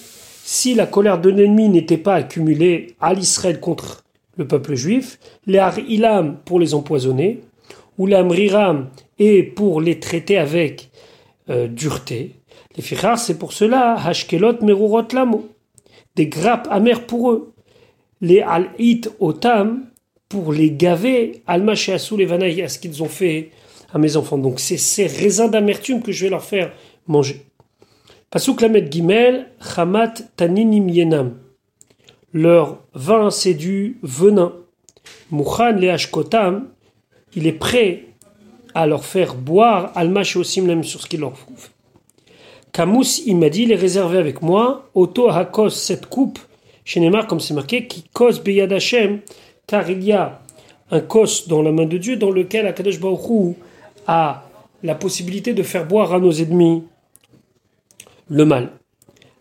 Si 0.44 0.75
la 0.75 0.87
colère 0.87 1.20
de 1.20 1.30
l'ennemi 1.30 1.68
n'était 1.68 1.96
pas 1.96 2.14
accumulée 2.14 2.94
à 3.00 3.14
l'Israël 3.14 3.60
contre 3.60 4.04
le 4.37 4.46
peuple 4.46 4.75
juif, 4.75 5.18
les 5.46 5.60
Ilam 5.88 6.37
pour 6.44 6.60
les 6.60 6.75
empoisonner, 6.75 7.40
ou 7.99 8.06
l'Amriram 8.06 8.88
et 9.18 9.42
pour 9.42 9.80
les 9.80 9.99
traiter 10.00 10.38
avec 10.38 10.90
euh, 11.50 11.66
dureté. 11.66 12.37
Les 12.76 12.82
Fichar, 12.82 13.18
c'est 13.18 13.38
pour 13.38 13.52
cela, 13.52 13.94
Hashkelot 13.94 14.62
Merurot 14.62 15.08
Lamo, 15.12 15.49
des 16.16 16.26
grappes 16.26 16.69
amères 16.71 17.06
pour 17.06 17.32
eux. 17.32 17.52
Les 18.21 18.40
Al-It 18.40 19.10
Otam, 19.19 19.89
pour 20.30 20.52
les 20.52 20.71
gaver, 20.71 21.43
Alma 21.47 21.75
sous 21.75 22.16
les 22.16 22.25
Vanaï, 22.25 22.62
à 22.62 22.69
ce 22.69 22.78
qu'ils 22.78 23.02
ont 23.02 23.08
fait 23.08 23.50
à 23.93 23.99
mes 23.99 24.16
enfants. 24.16 24.38
Donc 24.38 24.60
c'est 24.60 24.78
ces 24.78 25.08
raisins 25.08 25.50
d'amertume 25.50 26.00
que 26.00 26.12
je 26.12 26.25
vais 26.25 26.30
leur 26.30 26.45
faire 26.45 26.73
manger. 27.06 27.45
Pasuk 28.30 28.60
Lamed 28.60 28.90
Gimel, 28.90 29.49
Chamat 29.75 30.14
Taninim 30.36 30.88
Yenam. 30.88 31.36
Leur 32.32 32.78
vin, 32.95 33.30
c'est 33.30 33.54
du 33.54 33.99
venin. 34.04 34.54
Mouchan 35.32 35.73
le 35.73 35.90
Ashkotam, 35.90 36.69
il 37.34 37.49
est 37.49 37.52
prêt 37.52 38.04
à 38.73 38.86
leur 38.86 39.04
faire 39.04 39.34
boire 39.34 39.90
Alma 39.97 40.21
Osim 40.21 40.84
sur 40.84 41.00
ce 41.00 41.08
qu'il 41.08 41.21
leur 41.21 41.32
trouve. 41.32 41.71
Kamous, 42.71 43.23
il 43.26 43.36
m'a 43.36 43.49
dit, 43.49 43.64
il 43.64 43.73
est 43.73 43.76
réservé 43.76 44.19
avec 44.19 44.43
moi. 44.43 44.88
Auto 44.95 45.28
Hakos, 45.28 45.71
cette 45.71 46.06
coupe, 46.06 46.38
chez 46.84 47.00
Neymar, 47.00 47.26
comme 47.26 47.40
c'est 47.40 47.54
marqué, 47.54 47.88
qui 47.88 48.04
cause 48.12 48.40
Beyad 48.40 48.73
Hashem, 48.73 49.23
car 49.71 49.89
il 49.89 50.02
y 50.02 50.11
a 50.13 50.41
un 50.91 50.99
kos 50.99 51.47
dans 51.47 51.63
la 51.63 51.71
main 51.71 51.87
de 51.87 51.97
Dieu 51.97 52.17
dans 52.17 52.33
lequel 52.33 52.67
Akadosh 52.67 52.99
Baruch 52.99 53.54
a 54.09 54.43
la 54.83 54.97
possibilité 54.97 55.54
de 55.54 55.63
faire 55.63 55.87
boire 55.87 56.13
à 56.13 56.19
nos 56.19 56.33
ennemis 56.33 56.83
le 58.28 58.45
mal. 58.45 58.71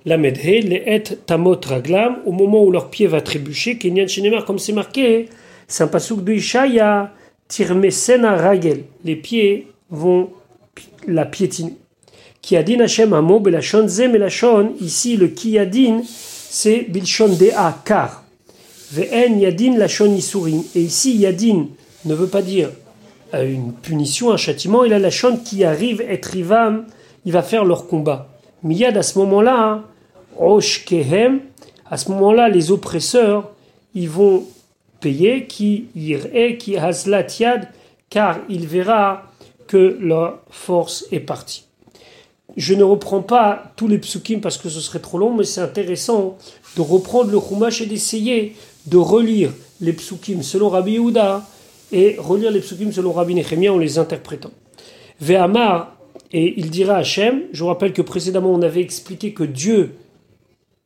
La 0.05 0.17
medhe, 0.17 0.43
les 0.43 0.83
et 0.85 1.03
tamot 1.25 1.59
raglam, 1.65 2.19
au 2.27 2.31
moment 2.31 2.63
où 2.63 2.69
leur 2.69 2.91
pied 2.91 3.07
va 3.07 3.21
trébucher, 3.21 3.79
Kenyan 3.79 4.07
Shenemar, 4.07 4.45
comme 4.45 4.59
c'est 4.59 4.71
marqué, 4.71 5.29
c'est 5.67 5.83
un 5.83 5.87
pasouk 5.87 6.23
de 6.23 6.33
Ishaya, 6.33 7.11
ragel, 7.57 8.83
les 9.03 9.15
pieds 9.15 9.67
vont 9.89 10.29
la 11.07 11.25
piétiner. 11.25 11.73
Kiadin 12.41 12.81
Hashem 12.81 13.13
amo 13.13 13.39
belashon 13.39 13.87
ze 13.87 14.03
melashon, 14.03 14.73
ici 14.79 15.17
le 15.17 15.29
kiadin, 15.29 16.01
c'est 16.05 16.81
bilshon 16.87 17.29
dea, 17.29 17.75
car. 17.83 18.28
Ve'en 18.91 19.37
yadin 19.37 19.77
lachon 19.77 20.13
isurim. 20.15 20.63
Et 20.75 20.81
ici, 20.81 21.17
yadin 21.17 21.67
ne 22.05 22.15
veut 22.15 22.27
pas 22.27 22.41
dire 22.41 22.69
euh, 23.33 23.51
une 23.51 23.73
punition, 23.73 24.31
un 24.31 24.37
châtiment. 24.37 24.83
Il 24.83 24.93
a 24.93 24.99
la 24.99 25.11
chon 25.11 25.37
qui 25.37 25.63
arrive, 25.63 26.01
et 26.01 26.19
rivam, 26.23 26.85
il 27.25 27.31
va 27.31 27.43
faire 27.43 27.65
leur 27.65 27.87
combat. 27.87 28.29
Miyad, 28.63 28.97
à 28.97 29.03
ce 29.03 29.19
moment-là, 29.19 29.83
rosh 30.37 30.85
kehem, 30.85 31.39
à 31.89 31.97
ce 31.97 32.09
moment-là, 32.11 32.49
les 32.49 32.71
oppresseurs, 32.71 33.51
ils 33.93 34.09
vont 34.09 34.43
payer, 34.99 35.45
qui 35.45 35.87
et 36.33 36.57
qui 36.57 36.77
haslat 36.77 37.27
yad, 37.39 37.69
car 38.09 38.39
il 38.49 38.67
verra 38.67 39.23
que 39.67 39.97
leur 39.99 40.39
force 40.49 41.05
est 41.11 41.19
partie. 41.19 41.65
Je 42.57 42.73
ne 42.73 42.83
reprends 42.83 43.21
pas 43.21 43.71
tous 43.75 43.87
les 43.87 43.99
psukim 43.99 44.41
parce 44.41 44.57
que 44.57 44.69
ce 44.69 44.79
serait 44.81 44.99
trop 44.99 45.19
long, 45.19 45.35
mais 45.35 45.43
c'est 45.43 45.61
intéressant 45.61 46.37
de 46.75 46.81
reprendre 46.81 47.31
le 47.31 47.39
chumash 47.39 47.81
et 47.81 47.85
d'essayer 47.85 48.55
de 48.89 48.97
relire 48.97 49.51
les 49.81 49.93
psukim 49.93 50.41
selon 50.41 50.69
Rabbi 50.69 50.93
Yehuda 50.93 51.45
et 51.91 52.15
relire 52.17 52.51
les 52.51 52.59
psukim 52.59 52.91
selon 52.91 53.11
Rabbi 53.11 53.35
Nechemia 53.35 53.73
en 53.73 53.77
les 53.77 53.97
interprétant. 53.97 54.51
Ve'amar, 55.21 55.95
et 56.31 56.53
il 56.57 56.69
dira 56.69 56.95
à 56.95 56.99
Hachem, 56.99 57.43
je 57.51 57.63
rappelle 57.63 57.93
que 57.93 58.01
précédemment 58.01 58.51
on 58.51 58.61
avait 58.61 58.81
expliqué 58.81 59.33
que 59.33 59.43
Dieu 59.43 59.95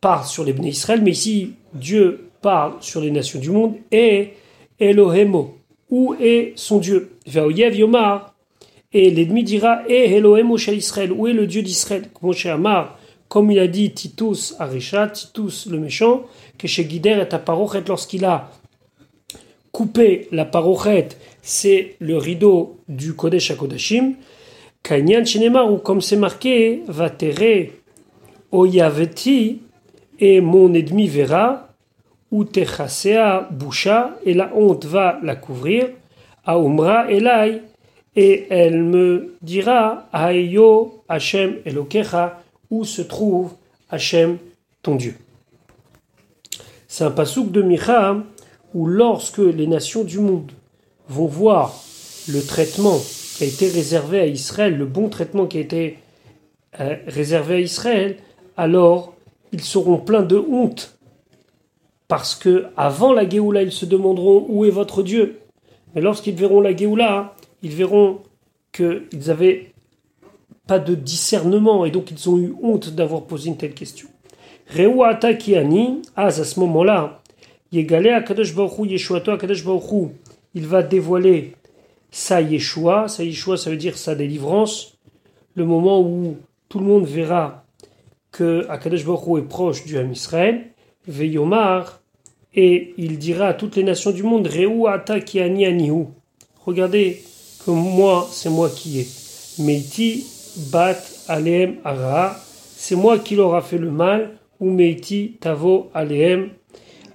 parle 0.02 0.26
sur 0.26 0.44
les 0.44 0.54
bénis 0.54 0.70
Israël, 0.70 1.02
mais 1.02 1.12
ici 1.12 1.54
Dieu 1.74 2.30
parle 2.42 2.74
sur 2.82 3.02
les 3.02 3.12
nations 3.12 3.40
du 3.40 3.52
monde, 3.52 3.76
et 3.92 4.34
Elohemo, 4.80 5.58
où 5.90 6.16
est 6.20 6.54
son 6.56 6.80
Dieu? 6.80 7.12
Ve'oyev 7.26 7.76
Yomar, 7.76 8.34
et 8.92 9.10
l'ennemi 9.12 9.44
dira, 9.44 9.82
et 9.88 10.16
Elohemo 10.16 10.58
Israël, 10.58 11.12
où 11.12 11.28
est 11.28 11.34
le 11.34 11.48
Dieu 11.48 11.62
d'Israël? 11.62 12.10
Amar, 12.46 12.98
comme 13.34 13.50
il 13.50 13.58
a 13.58 13.66
dit 13.66 13.92
Titus 13.92 14.56
Arisha, 14.60 15.08
Titus 15.08 15.66
le 15.66 15.80
méchant, 15.80 16.22
que 16.60 16.68
chez 16.68 16.86
Guider 16.86 17.18
est 17.20 17.34
à 17.34 17.40
parochet 17.40 17.82
lorsqu'il 17.88 18.26
a 18.26 18.52
coupé 19.72 20.28
la 20.32 20.46
parochet, 20.46 21.08
c'est 21.42 21.96
le 21.98 22.18
rideau 22.18 22.78
du 22.88 23.16
Kodesh 23.16 23.50
HaKodashim, 23.50 24.14
Kanyan 24.84 25.26
Shinema, 25.26 25.64
ou 25.64 25.78
comme 25.78 26.00
c'est 26.00 26.16
marqué, 26.16 26.84
va 26.88 27.10
terrer 27.10 27.72
Oyaveti, 28.52 29.64
et 30.20 30.40
mon 30.40 30.72
ennemi 30.76 31.08
verra, 31.08 31.70
ou 32.30 32.44
Techasea 32.44 33.48
Boucha, 33.50 34.16
et 34.24 34.36
la 34.36 34.52
honte 34.56 34.86
va 34.86 35.18
la 35.24 35.36
couvrir, 35.36 35.90
Aumra 36.46 37.10
Elai, 37.10 37.64
et 38.16 38.46
elle 38.52 38.84
me 38.84 39.34
dira, 39.42 40.08
Ayo 40.14 41.02
Hashem 41.10 41.56
Elokecha, 41.66 42.43
où 42.74 42.86
se 42.86 43.04
trouve 43.04 43.54
Hachem, 43.92 44.40
ton 44.82 44.96
Dieu. 44.96 45.16
C'est 46.88 47.04
un 47.04 47.12
pasouk 47.12 47.52
de 47.52 47.62
Micha 47.62 48.18
où 48.74 48.88
lorsque 48.88 49.38
les 49.38 49.68
nations 49.68 50.04
du 50.04 50.18
monde 50.18 50.52
vont 51.08 51.28
voir 51.28 51.80
le 52.28 52.42
traitement 52.42 53.00
qui 53.38 53.44
a 53.44 53.48
été 53.48 53.70
réservé 53.70 54.20
à 54.22 54.26
Israël, 54.26 54.76
le 54.76 54.86
bon 54.86 55.08
traitement 55.10 55.46
qui 55.46 55.60
a 55.60 55.62
été 55.62 56.00
euh, 56.80 56.96
réservé 57.06 57.56
à 57.56 57.60
Israël, 57.60 58.18
alors 58.58 59.14
ils 59.52 59.62
seront 59.62 59.98
pleins 59.98 60.24
de 60.24 60.38
honte 60.38 60.98
parce 62.08 62.34
que 62.34 62.66
avant 62.76 63.14
la 63.14 63.30
Géoula, 63.30 63.62
ils 63.62 63.72
se 63.72 63.86
demanderont 63.86 64.48
où 64.50 64.66
est 64.66 64.72
votre 64.72 65.04
Dieu. 65.04 65.40
Mais 65.94 66.02
lorsqu'ils 66.02 66.36
verront 66.36 66.62
la 66.62 66.76
Géoula, 66.76 67.36
ils 67.62 67.72
verront 67.72 68.22
qu'ils 68.72 69.30
avaient 69.30 69.73
pas 70.68 70.80
de 70.80 70.96
discernement 70.96 71.86
et 71.86 71.92
donc 71.92 72.12
ils 72.12 72.30
ont 72.30 72.38
eu 72.38 72.54
honte 72.62 72.90
d'avoir 72.90 73.24
posé 73.24 73.50
une 73.50 73.58
telle 73.58 73.74
question. 73.74 74.08
Reuata 74.70 75.34
Kiani, 75.34 76.02
à 76.16 76.32
ce 76.32 76.60
moment-là, 76.62 77.22
Yegale 77.72 78.24
il 80.56 80.68
va 80.68 80.84
dévoiler 80.84 81.54
sa 82.12 82.42
Yeshua, 82.42 83.08
sa 83.08 83.24
Yeshua 83.24 83.58
ça 83.58 83.70
veut 83.70 83.78
dire 83.78 83.98
sa 83.98 84.16
délivrance, 84.16 84.98
le 85.56 85.66
moment 85.66 86.02
où 86.02 86.38
tout 86.70 86.80
le 86.80 86.86
monde 86.86 87.06
verra 87.06 87.66
que 88.32 88.66
Akadosh 88.70 89.02
est 89.02 89.48
proche 89.48 89.86
du 89.86 89.98
Ham 89.98 90.12
Israël, 90.12 90.68
Veyomar, 91.08 92.00
et 92.56 92.94
il 92.98 93.18
dira 93.18 93.48
à 93.48 93.54
toutes 93.54 93.76
les 93.76 93.84
nations 93.84 94.12
du 94.12 94.24
monde, 94.24 94.48
Reuata 94.48 95.20
Kiani 95.20 95.66
Anihu. 95.66 96.06
Regardez 96.66 97.22
que 97.66 97.72
moi, 97.72 98.28
c'est 98.32 98.50
moi 98.50 98.70
qui 98.70 99.00
ai. 99.00 99.08
Meiti 99.60 100.26
bat 100.72 100.98
aleem 101.28 101.78
ara, 101.84 102.36
c'est 102.76 102.96
moi 102.96 103.20
qui 103.20 103.36
leur 103.36 103.56
a 103.56 103.62
fait 103.62 103.78
le 103.78 103.92
mal, 103.92 104.38
ou 104.60 104.70
meiti 104.70 105.38
tavo 105.40 105.90
aleem 105.94 106.50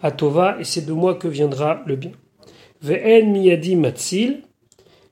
atova, 0.03 0.57
et 0.61 0.64
c'est 0.64 0.87
de 0.87 0.92
moi 0.92 1.14
que 1.14 1.29
viendra 1.29 1.83
le 1.87 1.96
bien. 1.96 2.12
Ve'en 2.83 3.31
miyadi 3.31 3.77
matzil, 3.77 4.42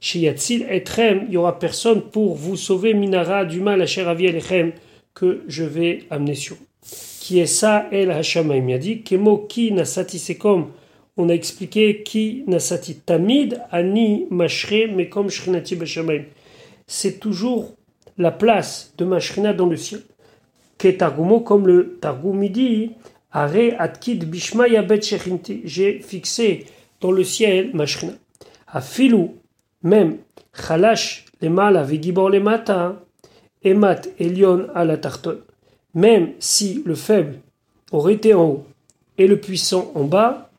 chez 0.00 0.20
Yatzil 0.20 0.66
etrem, 0.70 1.24
il 1.28 1.34
y 1.34 1.36
aura 1.36 1.58
personne 1.58 2.02
pour 2.02 2.34
vous 2.36 2.56
sauver 2.56 2.94
minara 2.94 3.44
du 3.44 3.60
mal 3.60 3.80
à 3.82 3.86
Sheravi 3.86 4.28
alechem 4.28 4.72
que 5.14 5.42
je 5.48 5.64
vais 5.64 6.04
amener 6.10 6.34
sur 6.34 6.56
Qui 7.20 7.40
est 7.40 7.46
ça, 7.46 7.88
el 7.90 8.12
hashamaim, 8.12 8.78
dit, 8.78 9.02
kemo 9.02 9.38
ki 9.48 9.72
nasati, 9.72 10.18
c'est 10.18 10.36
comme 10.36 10.66
on 11.16 11.28
a 11.28 11.32
expliqué 11.32 12.02
qui 12.04 12.44
nasati 12.46 12.96
tamid 12.96 13.60
ani 13.72 14.26
mashre 14.30 14.86
mekom 14.86 15.28
shrinati 15.28 15.74
bashamaim. 15.74 16.24
C'est 16.86 17.18
toujours 17.18 17.74
la 18.18 18.30
place 18.30 18.92
de 18.98 19.04
Mashrina 19.04 19.52
dans 19.52 19.66
le 19.66 19.76
ciel. 19.76 20.02
Ketargumo, 20.78 21.40
comme 21.40 21.66
le 21.66 21.98
Targum 22.00 22.46
dit, 22.48 22.92
bishmaya 23.32 24.82
bet 24.82 25.00
J'ai 25.64 26.00
fixé 26.00 26.66
dans 27.00 27.12
le 27.12 27.24
ciel 27.24 27.70
Mashrina. 27.74 28.12
Afilu, 28.68 29.30
même, 29.82 30.18
chalash 30.52 31.24
les 31.40 31.48
mal 31.48 31.86
gibor 32.02 32.30
les 32.30 32.40
mata, 32.40 33.00
emat 33.62 34.02
elion 34.18 34.66
à 34.74 34.84
la 34.84 34.96
tarton. 34.96 35.38
Même 35.94 36.32
si 36.38 36.82
le 36.84 36.94
faible 36.94 37.38
aurait 37.92 38.14
été 38.14 38.34
en 38.34 38.44
haut 38.44 38.64
et 39.18 39.26
le 39.26 39.40
puissant 39.40 39.92
en 39.94 40.04
bas, 40.04 40.50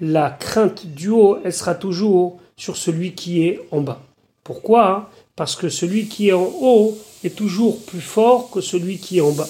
la 0.00 0.30
crainte 0.30 0.86
du 0.86 1.08
haut, 1.08 1.38
elle 1.44 1.52
sera 1.52 1.74
toujours 1.74 2.40
sur 2.56 2.76
celui 2.76 3.14
qui 3.14 3.46
est 3.46 3.60
en 3.70 3.80
bas. 3.80 4.00
Pourquoi? 4.42 5.10
Parce 5.40 5.56
que 5.56 5.70
celui 5.70 6.04
qui 6.04 6.28
est 6.28 6.34
en 6.34 6.52
haut 6.60 6.98
est 7.24 7.34
toujours 7.34 7.80
plus 7.80 8.02
fort 8.02 8.50
que 8.50 8.60
celui 8.60 8.98
qui 8.98 9.16
est 9.16 9.22
en 9.22 9.32
bas. 9.32 9.48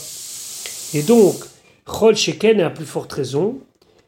Et 0.94 1.02
donc, 1.02 1.34
Chol 1.84 2.14
Sheken 2.14 2.60
à 2.60 2.70
plus 2.70 2.84
forte 2.84 3.12
raison. 3.12 3.58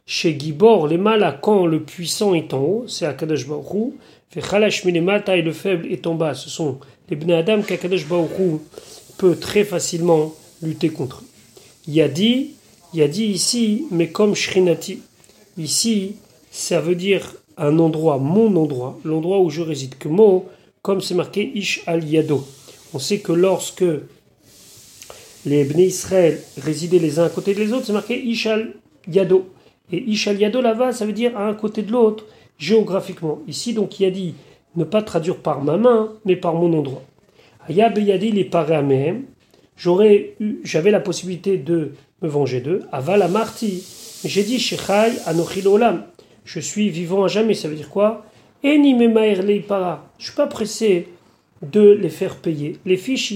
Chez 0.06 0.38
Gibor, 0.38 0.86
les 0.86 0.96
malas, 0.96 1.32
quand 1.32 1.66
le 1.66 1.82
puissant 1.82 2.34
est 2.34 2.54
en 2.54 2.60
haut, 2.60 2.84
c'est 2.86 3.04
Akadosh 3.04 3.48
Baruch 3.48 3.94
Fait 4.30 4.40
Chalash 4.40 4.84
Minemata 4.84 5.36
et 5.36 5.42
le 5.42 5.52
faible 5.52 5.88
est 5.90 6.06
en 6.06 6.14
bas. 6.14 6.34
Ce 6.34 6.48
sont 6.48 6.78
les 7.10 7.16
Bnei 7.16 7.34
Adam 7.34 7.62
qu'Akadosh 7.62 8.06
Baruch 8.06 8.60
peut 9.18 9.34
très 9.34 9.64
facilement 9.64 10.36
lutter 10.62 10.90
contre. 10.90 11.24
Il 11.88 12.00
a 12.00 12.06
dit, 12.06 12.52
il 12.94 13.02
a 13.02 13.08
dit 13.08 13.24
ici, 13.24 13.86
mais 13.90 14.06
comme 14.06 14.36
Shrinati. 14.36 15.00
Ici, 15.58 16.14
ça 16.52 16.80
veut 16.80 16.94
dire 16.94 17.34
un 17.56 17.80
endroit, 17.80 18.18
mon 18.18 18.54
endroit, 18.54 19.00
l'endroit 19.04 19.40
où 19.40 19.50
je 19.50 19.62
réside. 19.62 19.98
Que 19.98 20.06
mot 20.06 20.46
comme 20.82 21.00
c'est 21.00 21.14
marqué 21.14 21.50
Ish 21.54 21.82
al 21.86 22.04
Yado. 22.04 22.44
On 22.92 22.98
sait 22.98 23.20
que 23.20 23.32
lorsque 23.32 23.84
les 25.46 25.64
Bnei 25.64 25.86
Israël 25.86 26.40
résidaient 26.58 26.98
les 26.98 27.18
uns 27.18 27.24
à 27.24 27.30
côté 27.30 27.54
des 27.54 27.72
autres, 27.72 27.86
c'est 27.86 27.92
marqué 27.92 28.20
Ish 28.20 28.46
al 28.46 28.74
Yado. 29.08 29.46
Et 29.92 30.02
Ish 30.10 30.26
al 30.28 30.40
Yado 30.40 30.60
là-bas, 30.60 30.92
ça 30.92 31.06
veut 31.06 31.12
dire 31.12 31.36
à 31.36 31.46
un 31.46 31.54
côté 31.54 31.82
de 31.82 31.92
l'autre, 31.92 32.26
géographiquement. 32.58 33.40
Ici, 33.46 33.72
donc, 33.72 33.98
il 34.00 34.06
a 34.06 34.10
dit 34.10 34.34
ne 34.74 34.84
pas 34.84 35.02
traduire 35.02 35.36
par 35.36 35.62
ma 35.62 35.76
main, 35.76 36.12
mais 36.24 36.36
par 36.36 36.54
mon 36.54 36.76
endroit. 36.76 37.02
Aya 37.68 37.88
Beyadi 37.88 38.32
les 38.32 38.50
même. 38.82 39.24
J'aurais 39.76 40.34
eu, 40.40 40.60
j'avais 40.64 40.90
la 40.90 41.00
possibilité 41.00 41.58
de 41.58 41.92
me 42.22 42.28
venger 42.28 42.60
d'eux. 42.60 42.82
Aval 42.92 43.28
Marti. 43.30 43.84
J'ai 44.24 44.42
dit 44.42 44.58
Shechai 44.58 45.12
Anochil 45.26 45.68
Olam. 45.68 46.04
Je 46.44 46.60
suis 46.60 46.88
vivant 46.88 47.24
à 47.24 47.28
jamais. 47.28 47.54
Ça 47.54 47.68
veut 47.68 47.76
dire 47.76 47.88
quoi? 47.88 48.24
Je 48.64 50.24
suis 50.24 50.36
pas 50.36 50.46
pressé 50.46 51.08
de 51.62 51.90
les 51.92 52.10
faire 52.10 52.36
payer. 52.36 52.76
Les 52.86 52.96
fiches 52.96 53.32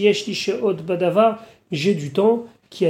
badava, 0.85 1.45
j'ai 1.73 1.95
du 1.95 2.11
temps, 2.11 2.47
qui 2.71 2.87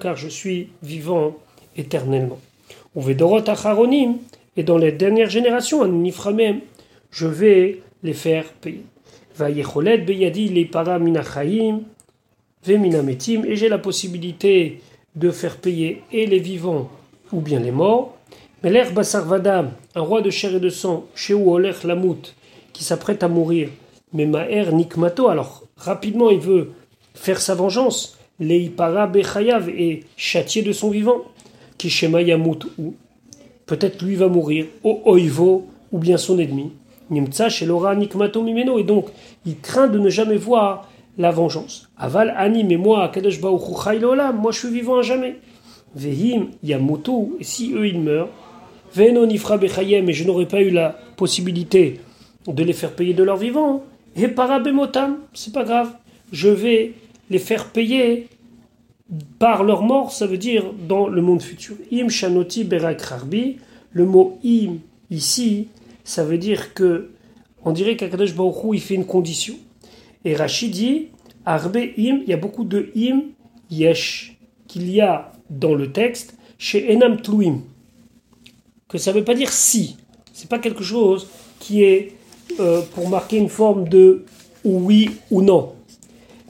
car 0.00 0.16
je 0.16 0.28
suis 0.28 0.68
vivant 0.82 1.36
éternellement. 1.76 2.38
Et 4.56 4.62
dans 4.62 4.78
les 4.78 4.92
dernières 4.92 5.30
générations, 5.30 5.84
même, 6.32 6.60
je 7.10 7.26
vais 7.26 7.80
les 8.02 8.14
faire 8.14 8.44
payer. 8.52 8.84
Et 13.44 13.56
j'ai 13.56 13.68
la 13.68 13.78
possibilité 13.78 14.80
de 15.14 15.30
faire 15.30 15.56
payer 15.58 16.02
et 16.12 16.26
les 16.26 16.38
vivants 16.38 16.90
ou 17.32 17.40
bien 17.40 17.60
les 17.60 17.70
morts. 17.70 18.16
Mais 18.62 18.70
l'air 18.70 18.92
Basarvadam, 18.92 19.72
un 19.96 20.02
roi 20.02 20.20
de 20.20 20.28
chair 20.28 20.54
et 20.54 20.60
de 20.60 20.68
sang, 20.68 21.06
chez 21.14 21.32
Oler 21.32 21.72
Lamout, 21.84 22.34
qui 22.74 22.84
s'apprête 22.84 23.22
à 23.22 23.28
mourir, 23.28 23.70
mais 24.12 24.26
Maher 24.26 24.72
Nikmato, 24.72 25.28
alors 25.28 25.62
rapidement 25.78 26.28
il 26.28 26.38
veut 26.38 26.72
faire 27.14 27.40
sa 27.40 27.54
vengeance, 27.54 28.18
Leipara 28.38 29.06
Bechayav 29.06 29.70
et 29.70 30.04
châtier 30.18 30.60
de 30.60 30.72
son 30.72 30.90
vivant, 30.90 31.22
qui 31.78 31.88
Shema 31.88 32.20
Yamut, 32.20 32.66
ou 32.78 32.94
peut-être 33.64 34.02
lui 34.02 34.16
va 34.16 34.28
mourir, 34.28 34.66
au 34.84 35.00
Oivo, 35.06 35.66
ou 35.92 35.98
bien 35.98 36.18
son 36.18 36.38
ennemi. 36.38 36.72
Nimtsa 37.08 37.48
Shelora 37.48 37.96
Nikmato 37.96 38.42
Mimeno, 38.42 38.78
et 38.78 38.84
donc 38.84 39.06
il 39.46 39.58
craint 39.58 39.88
de 39.88 39.98
ne 39.98 40.10
jamais 40.10 40.36
voir 40.36 40.90
la 41.16 41.30
vengeance. 41.30 41.88
Aval 41.96 42.34
Ani, 42.36 42.64
mais 42.64 42.76
moi, 42.76 43.08
Kadosh 43.08 43.40
moi 43.40 44.52
je 44.52 44.58
suis 44.58 44.70
vivant 44.70 44.98
à 44.98 45.02
jamais. 45.02 45.36
Vehim 45.94 46.48
Yamutu, 46.62 47.36
et 47.40 47.44
si 47.44 47.72
eux 47.72 47.88
ils 47.88 48.00
meurent, 48.00 48.28
mais 48.96 50.12
je 50.12 50.24
n'aurais 50.24 50.46
pas 50.46 50.62
eu 50.62 50.70
la 50.70 50.90
possibilité 51.16 52.00
de 52.46 52.62
les 52.62 52.72
faire 52.72 52.92
payer 52.92 53.14
de 53.14 53.22
leur 53.22 53.36
vivant. 53.36 53.84
Et 54.14 54.28
parabemotam, 54.28 55.18
c'est 55.34 55.52
pas 55.52 55.64
grave. 55.64 55.92
Je 56.32 56.48
vais 56.48 56.92
les 57.30 57.38
faire 57.38 57.66
payer 57.66 58.28
par 59.38 59.62
leur 59.62 59.82
mort, 59.82 60.12
ça 60.12 60.26
veut 60.26 60.38
dire 60.38 60.72
dans 60.88 61.08
le 61.08 61.22
monde 61.22 61.42
futur. 61.42 61.76
Im 61.92 62.08
shanoti 62.08 62.68
le 63.92 64.04
mot 64.04 64.38
im 64.44 64.78
ici, 65.10 65.68
ça 66.04 66.24
veut 66.24 66.38
dire 66.38 66.74
que 66.74 67.10
on 67.64 67.72
dirait 67.72 67.96
qu'Akadosh 67.96 68.34
Baruch 68.34 68.74
il 68.74 68.80
fait 68.80 68.94
une 68.94 69.06
condition. 69.06 69.54
Et 70.24 70.34
Rachid 70.34 70.70
dit 70.70 71.08
arbe 71.44 71.76
im, 71.76 72.20
il 72.22 72.28
y 72.28 72.32
a 72.32 72.36
beaucoup 72.36 72.64
de 72.64 72.90
im 72.96 73.22
yesh 73.70 74.36
qu'il 74.66 74.90
y 74.90 75.00
a 75.00 75.32
dans 75.50 75.74
le 75.74 75.92
texte 75.92 76.36
chez 76.58 76.92
enam 76.92 77.20
tluim 77.20 77.62
que 78.88 78.98
ça 78.98 79.12
ne 79.12 79.18
veut 79.18 79.24
pas 79.24 79.34
dire 79.34 79.52
si. 79.52 79.96
C'est 80.32 80.48
pas 80.48 80.58
quelque 80.58 80.84
chose 80.84 81.28
qui 81.58 81.82
est 81.82 82.12
euh, 82.60 82.82
pour 82.94 83.08
marquer 83.08 83.38
une 83.38 83.48
forme 83.48 83.88
de 83.88 84.24
oui 84.64 85.10
ou 85.30 85.42
non. 85.42 85.72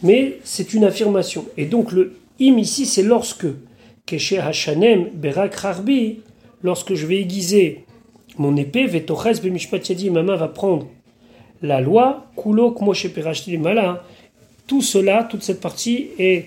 Mais 0.02 0.38
c'est 0.44 0.74
une 0.74 0.84
affirmation. 0.84 1.46
Et 1.56 1.66
donc 1.66 1.92
le 1.92 2.16
im 2.40 2.58
ici, 2.58 2.86
c'est 2.86 3.02
lorsque. 3.02 3.46
Keshe 4.06 4.34
Hashanem 4.34 5.08
Berak 5.14 5.64
Harbi, 5.64 6.20
lorsque 6.62 6.94
je 6.94 7.06
vais 7.06 7.20
aiguiser 7.20 7.84
mon 8.38 8.56
épée, 8.56 8.86
Vetoches 8.86 9.40
Bemishpat 9.42 9.88
Yadi, 9.88 10.10
ma 10.10 10.22
main 10.22 10.36
va 10.36 10.46
prendre 10.46 10.86
la 11.62 11.80
loi, 11.80 12.26
Kulok 12.36 12.80
Moshe 12.82 13.08
Perashti. 13.08 13.58
Tout 14.66 14.82
cela, 14.82 15.24
toute 15.24 15.42
cette 15.42 15.60
partie 15.60 16.08
est 16.18 16.46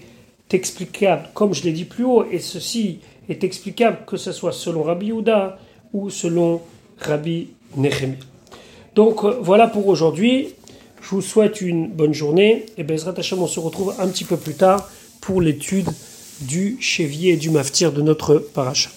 explicable, 0.51 1.29
comme 1.33 1.53
je 1.53 1.63
l'ai 1.63 1.71
dit 1.71 1.85
plus 1.85 2.03
haut, 2.03 2.25
et 2.31 2.39
ceci 2.39 2.99
est 3.27 3.43
explicable 3.43 3.99
que 4.05 4.17
ce 4.17 4.31
soit 4.31 4.51
selon 4.51 4.83
Rabbi 4.83 5.07
Yehuda, 5.07 5.59
ou 5.93 6.09
selon 6.09 6.61
Rabbi 6.97 7.49
Nehemi. 7.75 8.17
Donc 8.95 9.23
euh, 9.23 9.37
voilà 9.41 9.67
pour 9.67 9.87
aujourd'hui. 9.87 10.55
Je 11.01 11.09
vous 11.09 11.21
souhaite 11.21 11.61
une 11.61 11.87
bonne 11.87 12.13
journée 12.13 12.65
et 12.77 12.83
Bezrat 12.83 13.13
Hashem, 13.17 13.41
on 13.41 13.47
se 13.47 13.59
retrouve 13.59 13.95
un 13.99 14.07
petit 14.07 14.25
peu 14.25 14.37
plus 14.37 14.55
tard 14.55 14.89
pour 15.21 15.41
l'étude 15.41 15.87
du 16.41 16.77
chévier 16.79 17.33
et 17.33 17.37
du 17.37 17.49
maftir 17.49 17.91
de 17.91 18.01
notre 18.01 18.35
paracha. 18.37 18.89